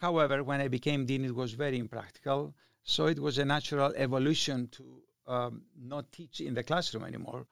however, 0.00 0.42
when 0.42 0.60
I 0.60 0.68
became 0.68 1.06
dean, 1.06 1.24
it 1.24 1.34
was 1.34 1.52
very 1.52 1.78
impractical. 1.78 2.54
So 2.84 3.06
it 3.06 3.18
was 3.18 3.38
a 3.38 3.44
natural 3.44 3.92
evolution 3.96 4.68
to 4.72 5.02
um, 5.26 5.62
not 5.80 6.10
teach 6.12 6.40
in 6.40 6.54
the 6.54 6.62
classroom 6.62 7.04
anymore. 7.04 7.46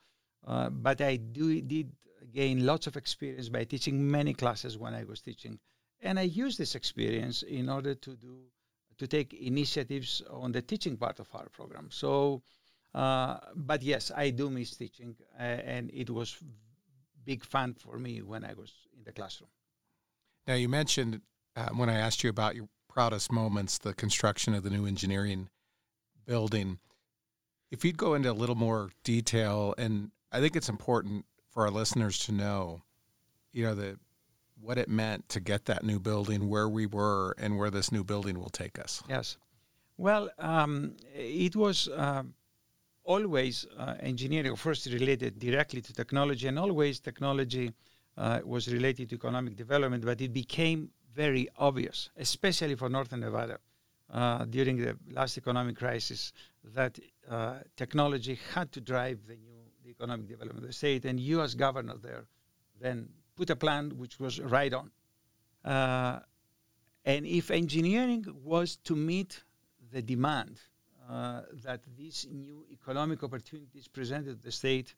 Uh, 0.46 0.70
but 0.70 1.00
I 1.00 1.16
do, 1.16 1.60
did 1.60 1.92
gain 2.32 2.64
lots 2.66 2.86
of 2.86 2.96
experience 2.96 3.48
by 3.48 3.64
teaching 3.64 4.10
many 4.10 4.34
classes 4.34 4.78
when 4.78 4.94
I 4.94 5.04
was 5.04 5.20
teaching 5.20 5.58
and 6.02 6.18
I 6.18 6.22
use 6.22 6.56
this 6.56 6.74
experience 6.74 7.42
in 7.42 7.68
order 7.68 7.94
to 7.94 8.16
do 8.16 8.38
to 8.98 9.06
take 9.06 9.32
initiatives 9.32 10.22
on 10.28 10.52
the 10.52 10.60
teaching 10.60 10.96
part 10.96 11.20
of 11.20 11.28
our 11.34 11.48
program. 11.48 11.88
So, 11.90 12.42
uh, 12.94 13.38
but 13.56 13.82
yes, 13.82 14.12
I 14.14 14.28
do 14.28 14.50
miss 14.50 14.76
teaching, 14.76 15.16
uh, 15.38 15.42
and 15.42 15.90
it 15.94 16.10
was 16.10 16.36
big 17.24 17.42
fun 17.42 17.74
for 17.74 17.98
me 17.98 18.20
when 18.20 18.44
I 18.44 18.52
was 18.52 18.70
in 18.94 19.04
the 19.04 19.12
classroom. 19.12 19.48
Now, 20.46 20.54
you 20.54 20.68
mentioned 20.68 21.22
uh, 21.56 21.70
when 21.70 21.88
I 21.88 21.94
asked 21.94 22.22
you 22.22 22.28
about 22.28 22.56
your 22.56 22.68
proudest 22.90 23.32
moments, 23.32 23.78
the 23.78 23.94
construction 23.94 24.54
of 24.54 24.64
the 24.64 24.70
new 24.70 24.84
engineering 24.84 25.48
building. 26.26 26.78
If 27.70 27.84
you'd 27.84 27.96
go 27.96 28.14
into 28.14 28.30
a 28.30 28.32
little 28.32 28.56
more 28.56 28.90
detail, 29.04 29.74
and 29.78 30.10
I 30.30 30.40
think 30.40 30.56
it's 30.56 30.68
important 30.68 31.24
for 31.48 31.64
our 31.64 31.70
listeners 31.70 32.18
to 32.20 32.32
know, 32.32 32.82
you 33.52 33.64
know, 33.64 33.74
the 33.74 33.98
what 34.62 34.78
it 34.78 34.88
meant 34.88 35.28
to 35.30 35.40
get 35.40 35.64
that 35.66 35.84
new 35.84 35.98
building, 35.98 36.48
where 36.48 36.68
we 36.68 36.86
were, 36.86 37.34
and 37.38 37.58
where 37.58 37.70
this 37.70 37.90
new 37.90 38.04
building 38.04 38.38
will 38.38 38.50
take 38.50 38.78
us. 38.78 39.02
Yes. 39.08 39.36
Well, 39.96 40.30
um, 40.38 40.96
it 41.14 41.56
was 41.56 41.88
uh, 41.88 42.22
always 43.04 43.66
uh, 43.78 43.94
engineering, 44.00 44.56
first 44.56 44.86
related 44.86 45.38
directly 45.38 45.80
to 45.82 45.92
technology, 45.92 46.46
and 46.48 46.58
always 46.58 47.00
technology 47.00 47.72
uh, 48.16 48.40
was 48.44 48.72
related 48.72 49.08
to 49.10 49.14
economic 49.16 49.56
development, 49.56 50.04
but 50.04 50.20
it 50.20 50.32
became 50.32 50.90
very 51.14 51.48
obvious, 51.58 52.10
especially 52.16 52.74
for 52.74 52.88
Northern 52.88 53.20
Nevada. 53.20 53.58
Uh, 54.12 54.44
during 54.44 54.76
the 54.76 54.96
last 55.12 55.38
economic 55.38 55.76
crisis, 55.76 56.32
that 56.64 56.98
uh, 57.30 57.58
technology 57.76 58.36
had 58.52 58.72
to 58.72 58.80
drive 58.80 59.20
the 59.28 59.36
new 59.36 59.62
economic 59.88 60.26
development 60.26 60.64
of 60.64 60.66
the 60.66 60.72
state, 60.72 61.04
and 61.04 61.20
you 61.20 61.40
as 61.40 61.54
governor 61.54 61.94
there 62.02 62.26
then 62.80 63.08
put 63.40 63.48
a 63.48 63.56
plan 63.56 63.96
which 63.96 64.20
was 64.20 64.38
right 64.38 64.74
on. 64.74 64.90
Uh, 65.64 66.20
and 67.06 67.24
if 67.24 67.50
engineering 67.50 68.22
was 68.44 68.76
to 68.76 68.94
meet 68.94 69.42
the 69.92 70.02
demand 70.02 70.60
uh, 71.08 71.40
that 71.64 71.80
these 71.96 72.26
new 72.30 72.66
economic 72.70 73.22
opportunities 73.22 73.88
presented 73.88 74.42
the 74.42 74.52
state, 74.52 74.94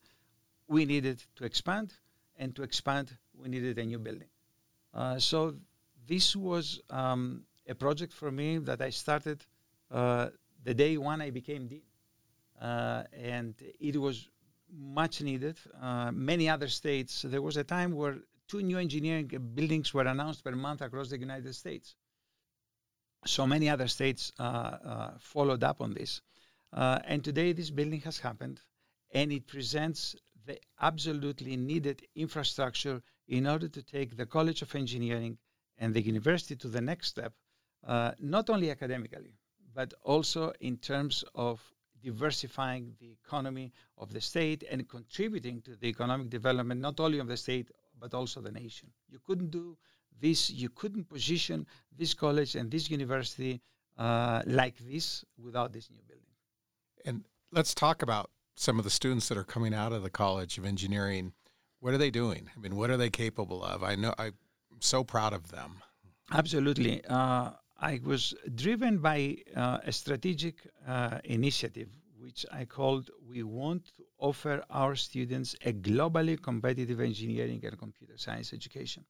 we 0.66 0.84
needed 0.84 1.22
to 1.36 1.44
expand, 1.44 1.94
and 2.36 2.56
to 2.56 2.64
expand, 2.64 3.16
we 3.40 3.48
needed 3.48 3.78
a 3.78 3.84
new 3.84 4.00
building. 4.00 4.32
Uh, 4.92 5.20
so 5.20 5.54
this 6.08 6.34
was 6.34 6.80
um, 6.90 7.44
a 7.68 7.76
project 7.76 8.12
for 8.12 8.32
me 8.32 8.58
that 8.58 8.82
I 8.82 8.90
started 8.90 9.46
uh, 9.92 10.30
the 10.64 10.74
day 10.74 10.96
one 10.96 11.22
I 11.22 11.30
became 11.30 11.68
dean, 11.68 11.86
uh, 12.60 13.04
and 13.12 13.54
it 13.78 13.96
was 13.96 14.28
much 14.72 15.20
needed. 15.20 15.58
Uh, 15.80 16.10
many 16.10 16.48
other 16.48 16.68
states, 16.68 17.22
there 17.22 17.42
was 17.42 17.56
a 17.56 17.64
time 17.64 17.92
where 17.94 18.16
two 18.52 18.62
new 18.62 18.76
engineering 18.76 19.28
buildings 19.54 19.94
were 19.94 20.04
announced 20.04 20.44
per 20.44 20.52
month 20.52 20.82
across 20.82 21.08
the 21.08 21.18
United 21.18 21.54
States. 21.54 21.96
So 23.24 23.46
many 23.46 23.70
other 23.70 23.88
states 23.88 24.30
uh, 24.38 24.42
uh, 24.42 25.10
followed 25.18 25.64
up 25.64 25.80
on 25.80 25.94
this. 25.94 26.20
Uh, 26.70 26.98
and 27.06 27.24
today, 27.24 27.52
this 27.52 27.70
building 27.70 28.02
has 28.02 28.18
happened, 28.18 28.60
and 29.10 29.32
it 29.32 29.46
presents 29.46 30.16
the 30.44 30.58
absolutely 30.82 31.56
needed 31.56 32.02
infrastructure 32.14 33.02
in 33.26 33.46
order 33.46 33.68
to 33.68 33.82
take 33.82 34.18
the 34.18 34.26
College 34.26 34.60
of 34.60 34.74
Engineering 34.74 35.38
and 35.78 35.94
the 35.94 36.02
university 36.02 36.54
to 36.56 36.68
the 36.68 36.80
next 36.80 37.08
step, 37.08 37.32
uh, 37.86 38.12
not 38.18 38.50
only 38.50 38.70
academically, 38.70 39.34
but 39.74 39.94
also 40.02 40.52
in 40.60 40.76
terms 40.76 41.24
of 41.34 41.62
diversifying 42.02 42.94
the 43.00 43.12
economy 43.12 43.72
of 43.96 44.12
the 44.12 44.20
state 44.20 44.62
and 44.70 44.86
contributing 44.88 45.62
to 45.62 45.76
the 45.76 45.86
economic 45.86 46.28
development 46.28 46.80
not 46.80 47.00
only 47.00 47.18
of 47.18 47.28
the 47.28 47.36
state 47.36 47.70
but 48.02 48.12
also 48.14 48.40
the 48.40 48.50
nation. 48.50 48.88
You 49.08 49.20
couldn't 49.24 49.52
do 49.52 49.78
this, 50.20 50.50
you 50.50 50.68
couldn't 50.68 51.08
position 51.08 51.66
this 51.96 52.12
college 52.12 52.56
and 52.56 52.68
this 52.70 52.90
university 52.90 53.60
uh, 53.96 54.42
like 54.44 54.76
this 54.78 55.24
without 55.38 55.72
this 55.72 55.88
new 55.88 56.02
building. 56.08 56.34
And 57.04 57.24
let's 57.52 57.74
talk 57.74 58.02
about 58.02 58.30
some 58.56 58.78
of 58.78 58.84
the 58.84 58.90
students 58.90 59.28
that 59.28 59.38
are 59.38 59.44
coming 59.44 59.72
out 59.72 59.92
of 59.92 60.02
the 60.02 60.10
College 60.10 60.58
of 60.58 60.64
Engineering. 60.64 61.32
What 61.78 61.94
are 61.94 61.98
they 61.98 62.10
doing? 62.10 62.50
I 62.54 62.60
mean, 62.60 62.74
what 62.74 62.90
are 62.90 62.96
they 62.96 63.10
capable 63.10 63.62
of? 63.62 63.84
I 63.84 63.94
know 63.94 64.14
I'm 64.18 64.34
so 64.80 65.04
proud 65.04 65.32
of 65.32 65.50
them. 65.50 65.76
Absolutely. 66.32 67.04
Uh, 67.08 67.50
I 67.80 68.00
was 68.04 68.34
driven 68.54 68.98
by 68.98 69.36
uh, 69.56 69.78
a 69.84 69.92
strategic 69.92 70.56
uh, 70.86 71.18
initiative 71.24 71.88
which 72.22 72.46
I 72.52 72.64
called 72.64 73.10
We 73.28 73.42
Want 73.42 73.84
to 73.96 74.04
Offer 74.22 74.64
Our 74.70 74.94
Students 74.94 75.56
a 75.64 75.72
Globally 75.72 76.40
Competitive 76.40 77.00
Engineering 77.00 77.60
and 77.64 77.76
Computer 77.76 78.16
Science 78.16 78.52
Education. 78.52 79.04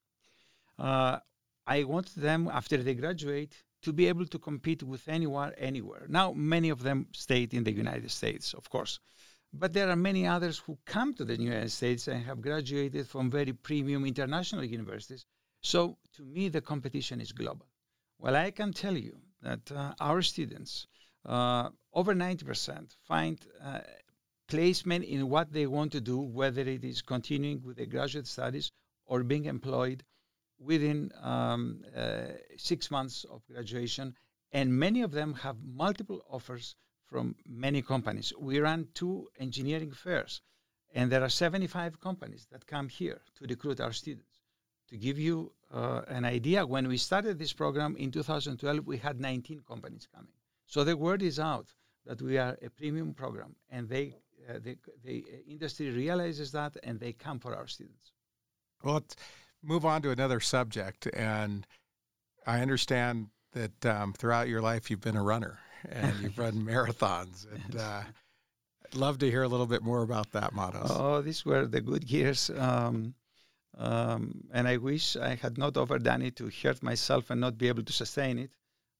Uh, 0.78 1.18
I 1.66 1.84
want 1.84 2.14
them, 2.16 2.48
after 2.48 2.78
they 2.78 2.94
graduate, 2.94 3.54
to 3.82 3.92
be 3.92 4.06
able 4.08 4.26
to 4.26 4.38
compete 4.38 4.82
with 4.82 5.06
anyone, 5.08 5.52
anywhere. 5.58 6.06
Now, 6.08 6.32
many 6.32 6.70
of 6.70 6.82
them 6.82 7.08
stayed 7.12 7.52
in 7.52 7.62
the 7.64 7.72
United 7.72 8.10
States, 8.10 8.54
of 8.54 8.70
course. 8.70 9.00
But 9.52 9.74
there 9.74 9.90
are 9.90 9.96
many 9.96 10.26
others 10.26 10.58
who 10.58 10.78
come 10.86 11.12
to 11.14 11.24
the 11.26 11.38
United 11.38 11.70
States 11.70 12.08
and 12.08 12.24
have 12.24 12.40
graduated 12.40 13.06
from 13.06 13.30
very 13.30 13.52
premium 13.52 14.06
international 14.06 14.64
universities. 14.64 15.26
So, 15.60 15.98
to 16.16 16.22
me, 16.22 16.48
the 16.48 16.62
competition 16.62 17.20
is 17.20 17.32
global. 17.32 17.66
Well, 18.18 18.34
I 18.34 18.50
can 18.50 18.72
tell 18.72 18.96
you 18.96 19.20
that 19.42 19.70
uh, 19.70 19.94
our 20.00 20.22
students 20.22 20.86
uh, 21.26 21.68
over 21.92 22.14
90% 22.14 22.96
find 23.06 23.38
uh, 23.62 23.80
placement 24.52 25.02
in 25.04 25.30
what 25.30 25.50
they 25.52 25.66
want 25.66 25.90
to 25.92 26.00
do, 26.00 26.18
whether 26.18 26.60
it 26.60 26.84
is 26.84 27.00
continuing 27.00 27.62
with 27.64 27.78
their 27.78 27.86
graduate 27.86 28.26
studies 28.26 28.70
or 29.06 29.22
being 29.22 29.46
employed 29.46 30.04
within 30.58 31.10
um, 31.22 31.82
uh, 31.96 32.24
six 32.58 32.90
months 32.90 33.24
of 33.24 33.40
graduation. 33.46 34.14
And 34.52 34.78
many 34.78 35.00
of 35.00 35.12
them 35.12 35.32
have 35.34 35.56
multiple 35.64 36.20
offers 36.28 36.76
from 37.06 37.34
many 37.46 37.80
companies. 37.80 38.32
We 38.38 38.58
run 38.58 38.88
two 38.92 39.28
engineering 39.38 39.92
fairs, 39.92 40.42
and 40.94 41.10
there 41.10 41.22
are 41.22 41.30
75 41.30 41.98
companies 42.00 42.46
that 42.50 42.66
come 42.66 42.88
here 42.90 43.22
to 43.36 43.46
recruit 43.46 43.80
our 43.80 43.92
students. 43.92 44.40
To 44.90 44.98
give 44.98 45.18
you 45.18 45.52
uh, 45.72 46.02
an 46.08 46.26
idea, 46.26 46.66
when 46.66 46.88
we 46.88 46.98
started 46.98 47.38
this 47.38 47.54
program 47.54 47.96
in 47.96 48.10
2012, 48.10 48.86
we 48.86 48.98
had 48.98 49.18
19 49.18 49.62
companies 49.66 50.06
coming. 50.14 50.34
So 50.66 50.84
the 50.84 50.96
word 50.96 51.22
is 51.22 51.38
out 51.38 51.68
that 52.04 52.20
we 52.20 52.36
are 52.36 52.58
a 52.60 52.68
premium 52.68 53.14
program, 53.14 53.56
and 53.70 53.88
they, 53.88 54.16
uh, 54.48 54.58
the, 54.62 54.76
the 55.04 55.24
industry 55.48 55.90
realizes 55.90 56.52
that, 56.52 56.76
and 56.82 56.98
they 56.98 57.12
come 57.12 57.38
for 57.38 57.54
our 57.54 57.66
students. 57.66 58.12
Well, 58.82 58.94
let's 58.94 59.16
move 59.62 59.84
on 59.84 60.02
to 60.02 60.10
another 60.10 60.40
subject, 60.40 61.06
and 61.06 61.66
I 62.46 62.60
understand 62.60 63.28
that 63.52 63.86
um, 63.86 64.12
throughout 64.12 64.48
your 64.48 64.60
life 64.60 64.90
you've 64.90 65.00
been 65.00 65.16
a 65.16 65.22
runner 65.22 65.58
and 65.88 66.18
you've 66.20 66.38
run 66.38 66.54
marathons, 66.66 67.46
and 67.52 67.80
uh, 67.80 68.02
I'd 68.86 68.94
love 68.94 69.18
to 69.18 69.30
hear 69.30 69.42
a 69.42 69.48
little 69.48 69.66
bit 69.66 69.82
more 69.82 70.02
about 70.02 70.32
that, 70.32 70.52
Manos. 70.52 70.90
Oh, 70.90 71.22
these 71.22 71.44
were 71.44 71.66
the 71.66 71.80
good 71.80 72.10
years. 72.10 72.50
Um, 72.56 73.14
um, 73.78 74.44
and 74.52 74.68
I 74.68 74.76
wish 74.76 75.16
I 75.16 75.34
had 75.34 75.56
not 75.56 75.76
overdone 75.76 76.22
it 76.22 76.36
to 76.36 76.50
hurt 76.50 76.82
myself 76.82 77.30
and 77.30 77.40
not 77.40 77.56
be 77.56 77.68
able 77.68 77.82
to 77.84 77.92
sustain 77.92 78.38
it. 78.38 78.50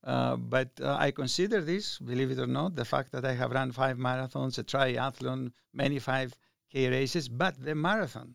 Uh, 0.04 0.36
but 0.36 0.68
uh, 0.80 0.96
I 0.98 1.12
consider 1.12 1.60
this, 1.60 1.98
believe 1.98 2.32
it 2.32 2.38
or 2.38 2.46
not, 2.46 2.74
the 2.74 2.84
fact 2.84 3.12
that 3.12 3.24
I 3.24 3.34
have 3.34 3.52
run 3.52 3.70
five 3.70 3.98
marathons, 3.98 4.58
a 4.58 4.64
triathlon, 4.64 5.52
many 5.72 6.00
5K 6.00 6.90
races, 6.90 7.28
but 7.28 7.62
the 7.62 7.74
marathon, 7.74 8.34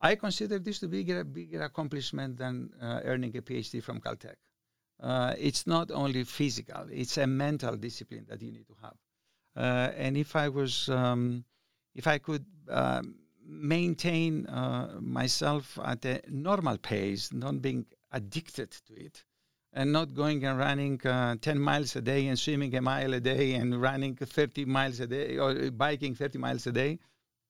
I 0.00 0.14
consider 0.14 0.58
this 0.58 0.78
to 0.80 0.88
be 0.88 1.10
a 1.12 1.24
bigger 1.24 1.62
accomplishment 1.62 2.38
than 2.38 2.70
uh, 2.80 3.00
earning 3.04 3.36
a 3.36 3.42
PhD 3.42 3.82
from 3.82 4.00
Caltech. 4.00 4.36
Uh, 4.98 5.34
it's 5.38 5.66
not 5.66 5.90
only 5.90 6.24
physical, 6.24 6.86
it's 6.90 7.18
a 7.18 7.26
mental 7.26 7.76
discipline 7.76 8.24
that 8.28 8.40
you 8.40 8.52
need 8.52 8.66
to 8.66 8.76
have. 8.82 8.96
Uh, 9.54 9.92
and 9.96 10.16
if 10.16 10.34
I 10.34 10.48
was, 10.48 10.88
um, 10.88 11.44
if 11.94 12.06
I 12.06 12.18
could 12.18 12.44
um, 12.68 13.16
maintain 13.46 14.46
myself 15.00 15.78
at 15.84 16.04
a 16.06 16.22
normal 16.28 16.78
pace, 16.78 17.32
not 17.32 17.60
being 17.60 17.84
addicted 18.12 18.70
to 18.70 18.94
it, 18.94 19.24
and 19.72 19.92
not 19.92 20.14
going 20.14 20.44
and 20.44 20.58
running 20.58 21.00
uh, 21.06 21.36
10 21.40 21.58
miles 21.58 21.94
a 21.96 22.00
day 22.00 22.28
and 22.28 22.38
swimming 22.38 22.74
a 22.76 22.80
mile 22.80 23.12
a 23.14 23.20
day 23.20 23.54
and 23.54 23.80
running 23.80 24.16
30 24.16 24.64
miles 24.64 25.00
a 25.00 25.06
day 25.06 25.36
or 25.36 25.70
biking 25.70 26.14
30 26.14 26.38
miles 26.38 26.66
a 26.66 26.72
day, 26.72 26.98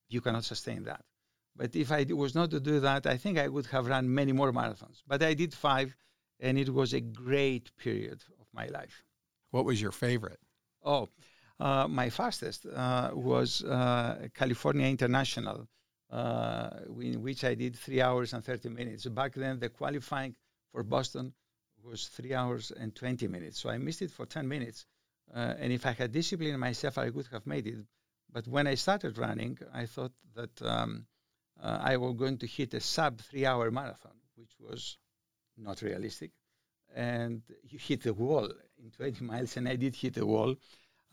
you 0.09 0.21
cannot 0.21 0.43
sustain 0.43 0.83
that. 0.83 1.03
But 1.55 1.75
if 1.75 1.91
I 1.91 2.05
was 2.09 2.35
not 2.35 2.51
to 2.51 2.59
do 2.59 2.79
that, 2.81 3.07
I 3.07 3.17
think 3.17 3.37
I 3.37 3.47
would 3.47 3.65
have 3.67 3.87
run 3.87 4.13
many 4.13 4.31
more 4.31 4.51
marathons. 4.51 5.01
But 5.07 5.23
I 5.23 5.33
did 5.33 5.53
five, 5.53 5.95
and 6.39 6.57
it 6.57 6.69
was 6.69 6.93
a 6.93 7.01
great 7.01 7.75
period 7.77 8.23
of 8.39 8.45
my 8.53 8.67
life. 8.67 9.03
What 9.51 9.65
was 9.65 9.81
your 9.81 9.91
favorite? 9.91 10.39
Oh, 10.83 11.09
uh, 11.59 11.87
my 11.87 12.09
fastest 12.09 12.67
uh, 12.67 13.09
was 13.13 13.63
uh, 13.63 14.27
California 14.35 14.85
International 14.85 15.67
uh, 16.11 16.69
in 17.01 17.21
which 17.21 17.43
I 17.43 17.55
did 17.55 17.75
three 17.75 18.01
hours 18.01 18.33
and 18.33 18.43
30 18.43 18.69
minutes. 18.69 19.05
Back 19.07 19.33
then, 19.33 19.59
the 19.59 19.69
qualifying 19.69 20.35
for 20.71 20.83
Boston 20.83 21.33
was 21.87 22.07
three 22.07 22.33
hours 22.33 22.71
and 22.71 22.93
20 22.93 23.27
minutes. 23.27 23.59
So 23.59 23.69
I 23.69 23.77
missed 23.77 24.01
it 24.01 24.11
for 24.11 24.25
10 24.25 24.47
minutes. 24.47 24.85
Uh, 25.33 25.53
and 25.57 25.71
if 25.71 25.85
I 25.85 25.91
had 25.91 26.11
disciplined 26.11 26.59
myself, 26.59 26.97
I 26.97 27.09
would 27.09 27.27
have 27.31 27.47
made 27.47 27.67
it. 27.67 27.85
But 28.31 28.47
when 28.47 28.67
I 28.67 28.75
started 28.75 29.17
running, 29.17 29.57
I 29.73 29.85
thought 29.85 30.11
that 30.35 30.61
um, 30.61 31.05
uh, 31.61 31.79
I 31.81 31.97
was 31.97 32.15
going 32.15 32.37
to 32.39 32.47
hit 32.47 32.73
a 32.73 32.79
sub 32.79 33.21
three 33.21 33.45
hour 33.45 33.71
marathon, 33.71 34.17
which 34.35 34.51
was 34.59 34.97
not 35.57 35.81
realistic. 35.81 36.31
And 36.95 37.41
you 37.63 37.79
hit 37.79 38.03
the 38.03 38.13
wall 38.13 38.49
in 38.77 38.91
20 38.91 39.23
miles, 39.23 39.57
and 39.57 39.67
I 39.67 39.75
did 39.75 39.95
hit 39.95 40.15
the 40.15 40.25
wall. 40.25 40.55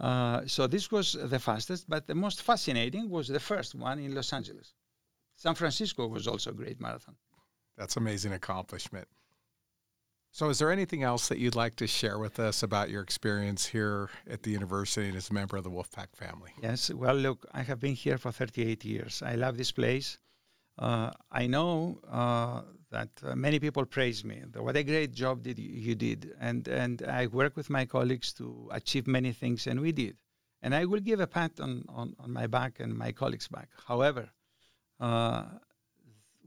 Uh, 0.01 0.43
so 0.47 0.67
this 0.67 0.91
was 0.91 1.13
the 1.13 1.39
fastest, 1.39 1.89
but 1.89 2.07
the 2.07 2.15
most 2.15 2.43
fascinating 2.43 3.11
was 3.11 3.29
the 3.29 3.41
first 3.41 3.75
one 3.75 3.99
in 4.01 4.15
Los 4.15 4.33
Angeles. 4.33 4.75
San 5.37 5.55
Francisco 5.55 6.07
was 6.07 6.27
also 6.27 6.51
a 6.51 6.55
great 6.55 6.81
marathon. 6.81 7.17
That's 7.77 7.97
amazing 7.97 8.33
accomplishment. 8.33 9.09
So, 10.35 10.49
is 10.49 10.59
there 10.59 10.73
anything 10.73 11.05
else 11.05 11.29
that 11.29 11.39
you'd 11.39 11.55
like 11.55 11.77
to 11.77 11.87
share 11.87 12.19
with 12.19 12.41
us 12.41 12.65
about 12.65 12.91
your 12.91 13.03
experience 13.03 13.65
here 13.67 14.11
at 14.29 14.43
the 14.43 14.51
university 14.51 15.07
and 15.07 15.17
as 15.17 15.31
a 15.31 15.33
member 15.33 15.57
of 15.57 15.63
the 15.63 15.71
Wolfpack 15.71 16.09
family? 16.13 16.51
Yes. 16.61 16.91
Well, 16.91 17.15
look, 17.15 17.47
I 17.53 17.63
have 17.63 17.79
been 17.79 17.95
here 17.95 18.19
for 18.19 18.33
38 18.33 18.85
years. 18.85 19.23
I 19.25 19.37
love 19.37 19.57
this 19.57 19.71
place. 19.71 20.19
Uh, 20.77 21.13
I 21.31 21.47
know 21.47 22.01
uh, 22.11 22.63
that 22.91 23.11
uh, 23.23 23.37
many 23.37 23.61
people 23.61 23.85
praise 23.85 24.25
me. 24.25 24.43
What 24.57 24.77
a 24.77 24.83
great 24.83 25.13
job 25.13 25.45
did 25.45 25.57
you, 25.57 25.71
you 25.71 25.95
did, 25.95 26.35
and 26.41 26.67
and 26.67 27.03
I 27.03 27.29
work 27.29 27.57
with 27.57 27.71
my 27.71 27.85
colleagues 27.85 28.33
to 28.33 28.69
achieve 28.73 29.07
many 29.07 29.31
things, 29.31 29.69
and 29.69 29.81
we 29.81 29.93
did. 29.93 30.17
And 30.63 30.75
I 30.75 30.85
will 30.87 31.01
give 31.01 31.21
a 31.21 31.29
pat 31.29 31.61
on, 31.61 31.85
on, 31.89 32.17
on 32.19 32.33
my 32.33 32.49
back 32.49 32.81
and 32.81 32.93
my 32.93 33.13
colleagues' 33.13 33.47
back. 33.47 33.69
However, 33.87 34.31
uh, 34.99 35.45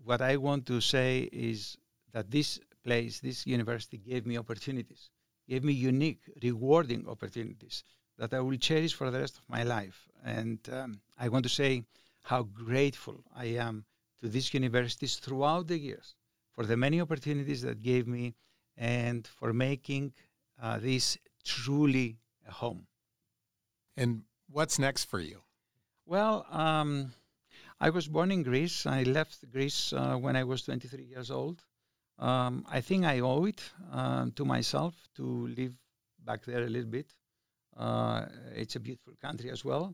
what 0.04 0.22
I 0.22 0.36
want 0.36 0.66
to 0.66 0.82
say 0.82 1.30
is 1.32 1.78
that 2.12 2.32
this 2.32 2.60
place, 2.88 3.20
this 3.20 3.46
university, 3.46 3.98
gave 3.98 4.26
me 4.26 4.38
opportunities, 4.38 5.10
gave 5.50 5.64
me 5.64 5.74
unique, 5.74 6.22
rewarding 6.42 7.04
opportunities 7.08 7.84
that 8.18 8.34
I 8.34 8.40
will 8.40 8.58
cherish 8.58 8.94
for 8.94 9.12
the 9.12 9.20
rest 9.20 9.38
of 9.38 9.50
my 9.50 9.64
life. 9.64 10.08
And 10.24 10.60
um, 10.72 11.02
I 11.24 11.28
want 11.30 11.44
to 11.44 11.50
say 11.62 11.84
how 12.22 12.44
grateful 12.44 13.18
I 13.36 13.46
am 13.68 13.86
to 14.22 14.30
these 14.30 14.54
universities 14.54 15.18
throughout 15.18 15.68
the 15.68 15.78
years 15.78 16.16
for 16.54 16.66
the 16.66 16.78
many 16.78 17.02
opportunities 17.02 17.62
that 17.62 17.84
gave 17.92 18.08
me 18.08 18.36
and 18.78 19.28
for 19.28 19.54
making 19.54 20.14
uh, 20.62 20.80
this 20.80 21.18
truly 21.44 22.18
a 22.48 22.52
home. 22.52 22.88
And 23.98 24.24
what's 24.50 24.80
next 24.80 25.06
for 25.06 25.20
you? 25.20 25.40
Well, 26.06 26.46
um, 26.50 27.12
I 27.80 27.90
was 27.90 28.08
born 28.08 28.32
in 28.32 28.44
Greece. 28.44 28.86
I 28.86 29.04
left 29.04 29.52
Greece 29.52 29.94
uh, 29.94 30.16
when 30.16 30.36
I 30.36 30.44
was 30.46 30.64
23 30.64 31.04
years 31.04 31.30
old. 31.30 31.62
Um, 32.20 32.66
I 32.70 32.82
think 32.82 33.06
I 33.06 33.20
owe 33.20 33.46
it 33.46 33.62
uh, 33.92 34.28
to 34.36 34.46
myself 34.46 34.96
to 35.16 35.48
live 35.48 35.74
back 36.26 36.46
there 36.46 36.64
a 36.64 36.70
little 36.70 36.90
bit. 36.90 37.14
Uh, 37.76 38.26
it's 38.56 38.76
a 38.76 38.80
beautiful 38.80 39.14
country 39.22 39.52
as 39.52 39.64
well. 39.64 39.94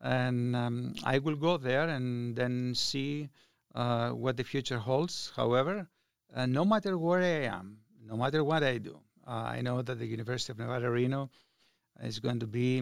And 0.00 0.56
um, 0.56 0.94
I 1.04 1.18
will 1.18 1.36
go 1.36 1.56
there 1.56 1.88
and 1.88 2.34
then 2.34 2.74
see 2.74 3.28
uh, 3.74 4.10
what 4.10 4.36
the 4.36 4.44
future 4.44 4.78
holds. 4.78 5.32
However, 5.36 5.88
uh, 6.34 6.46
no 6.46 6.64
matter 6.64 6.96
where 6.96 7.20
I 7.20 7.46
am, 7.54 7.78
no 8.02 8.16
matter 8.16 8.42
what 8.42 8.62
I 8.62 8.78
do, 8.78 8.98
uh, 9.26 9.30
I 9.30 9.60
know 9.60 9.82
that 9.82 9.98
the 9.98 10.06
University 10.06 10.52
of 10.52 10.58
Nevada, 10.58 10.90
Reno 10.90 11.30
is 12.02 12.18
going 12.20 12.40
to 12.40 12.46
be, 12.46 12.78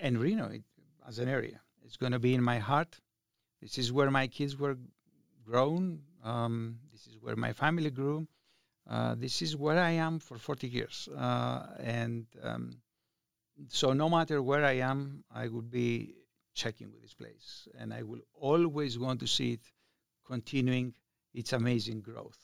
and 0.00 0.18
Reno 0.18 0.48
it, 0.48 0.62
as 1.06 1.18
an 1.18 1.28
area, 1.28 1.60
it's 1.84 1.96
going 1.98 2.12
to 2.12 2.18
be 2.18 2.34
in 2.34 2.42
my 2.42 2.58
heart 2.58 2.98
this 3.64 3.78
is 3.78 3.90
where 3.90 4.10
my 4.10 4.26
kids 4.26 4.58
were 4.58 4.76
grown. 5.42 6.02
Um, 6.24 6.78
this 6.90 7.06
is 7.06 7.16
where 7.20 7.36
my 7.36 7.52
family 7.52 7.90
grew. 7.90 8.26
Uh, 8.88 9.14
this 9.14 9.42
is 9.42 9.56
where 9.56 9.78
I 9.78 9.92
am 9.92 10.18
for 10.18 10.38
40 10.38 10.68
years. 10.68 11.08
Uh, 11.16 11.66
and 11.78 12.26
um, 12.42 12.76
so, 13.68 13.92
no 13.92 14.10
matter 14.10 14.42
where 14.42 14.64
I 14.64 14.78
am, 14.78 15.24
I 15.32 15.48
would 15.48 15.70
be 15.70 16.14
checking 16.54 16.90
with 16.92 17.02
this 17.02 17.14
place. 17.14 17.68
And 17.78 17.94
I 17.94 18.02
will 18.02 18.20
always 18.34 18.98
want 18.98 19.20
to 19.20 19.26
see 19.26 19.52
it 19.52 19.60
continuing 20.26 20.94
its 21.32 21.52
amazing 21.52 22.00
growth. 22.00 22.38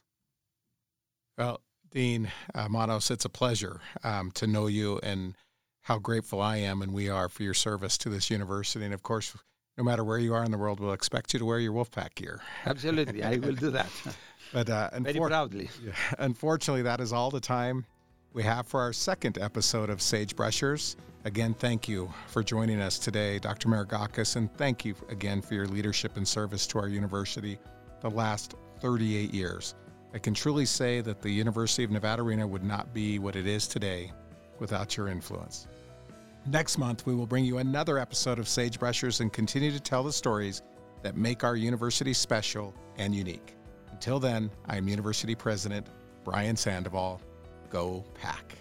Well, 1.36 1.60
Dean 1.90 2.30
uh, 2.54 2.68
Manos, 2.68 3.10
it's 3.10 3.24
a 3.24 3.30
pleasure 3.30 3.80
um, 4.04 4.30
to 4.32 4.46
know 4.46 4.66
you 4.66 5.00
and 5.02 5.34
how 5.82 5.98
grateful 5.98 6.40
I 6.40 6.58
am 6.58 6.82
and 6.82 6.92
we 6.92 7.08
are 7.08 7.28
for 7.28 7.42
your 7.42 7.54
service 7.54 7.96
to 7.98 8.10
this 8.10 8.30
university. 8.30 8.84
And 8.84 8.94
of 8.94 9.02
course, 9.02 9.34
no 9.80 9.84
matter 9.84 10.04
where 10.04 10.18
you 10.18 10.34
are 10.34 10.44
in 10.44 10.50
the 10.50 10.58
world, 10.58 10.78
we'll 10.78 10.92
expect 10.92 11.32
you 11.32 11.38
to 11.38 11.44
wear 11.46 11.58
your 11.58 11.72
Wolfpack 11.72 12.14
gear. 12.14 12.42
Absolutely, 12.66 13.22
I 13.22 13.38
will 13.38 13.54
do 13.54 13.70
that. 13.70 13.88
but 14.52 14.68
uh, 14.68 14.90
very 14.98 15.18
proudly. 15.18 15.70
Yeah, 15.82 15.92
unfortunately, 16.18 16.82
that 16.82 17.00
is 17.00 17.14
all 17.14 17.30
the 17.30 17.40
time 17.40 17.86
we 18.34 18.42
have 18.42 18.66
for 18.66 18.80
our 18.80 18.92
second 18.92 19.38
episode 19.38 19.88
of 19.88 20.00
Sagebrushers. 20.00 20.96
Again, 21.24 21.54
thank 21.54 21.88
you 21.88 22.12
for 22.26 22.42
joining 22.42 22.78
us 22.78 22.98
today, 22.98 23.38
Dr. 23.38 23.68
Maragakis, 23.68 24.36
and 24.36 24.52
thank 24.58 24.84
you 24.84 24.94
again 25.08 25.40
for 25.40 25.54
your 25.54 25.66
leadership 25.66 26.18
and 26.18 26.28
service 26.28 26.66
to 26.66 26.78
our 26.78 26.88
university 26.88 27.58
the 28.02 28.10
last 28.10 28.56
38 28.80 29.32
years. 29.32 29.74
I 30.12 30.18
can 30.18 30.34
truly 30.34 30.66
say 30.66 31.00
that 31.00 31.22
the 31.22 31.30
University 31.30 31.84
of 31.84 31.90
Nevada, 31.90 32.22
Reno 32.22 32.46
would 32.46 32.64
not 32.64 32.92
be 32.92 33.18
what 33.18 33.34
it 33.34 33.46
is 33.46 33.66
today 33.66 34.12
without 34.58 34.98
your 34.98 35.08
influence. 35.08 35.68
Next 36.46 36.78
month, 36.78 37.06
we 37.06 37.14
will 37.14 37.26
bring 37.26 37.44
you 37.44 37.58
another 37.58 37.98
episode 37.98 38.38
of 38.38 38.46
Sagebrushers 38.46 39.20
and 39.20 39.32
continue 39.32 39.70
to 39.70 39.80
tell 39.80 40.02
the 40.02 40.12
stories 40.12 40.62
that 41.02 41.16
make 41.16 41.44
our 41.44 41.54
university 41.54 42.14
special 42.14 42.74
and 42.96 43.14
unique. 43.14 43.56
Until 43.92 44.18
then, 44.18 44.50
I 44.66 44.76
am 44.76 44.88
University 44.88 45.34
President 45.34 45.86
Brian 46.24 46.56
Sandoval. 46.56 47.20
Go 47.68 48.04
Pack. 48.14 48.54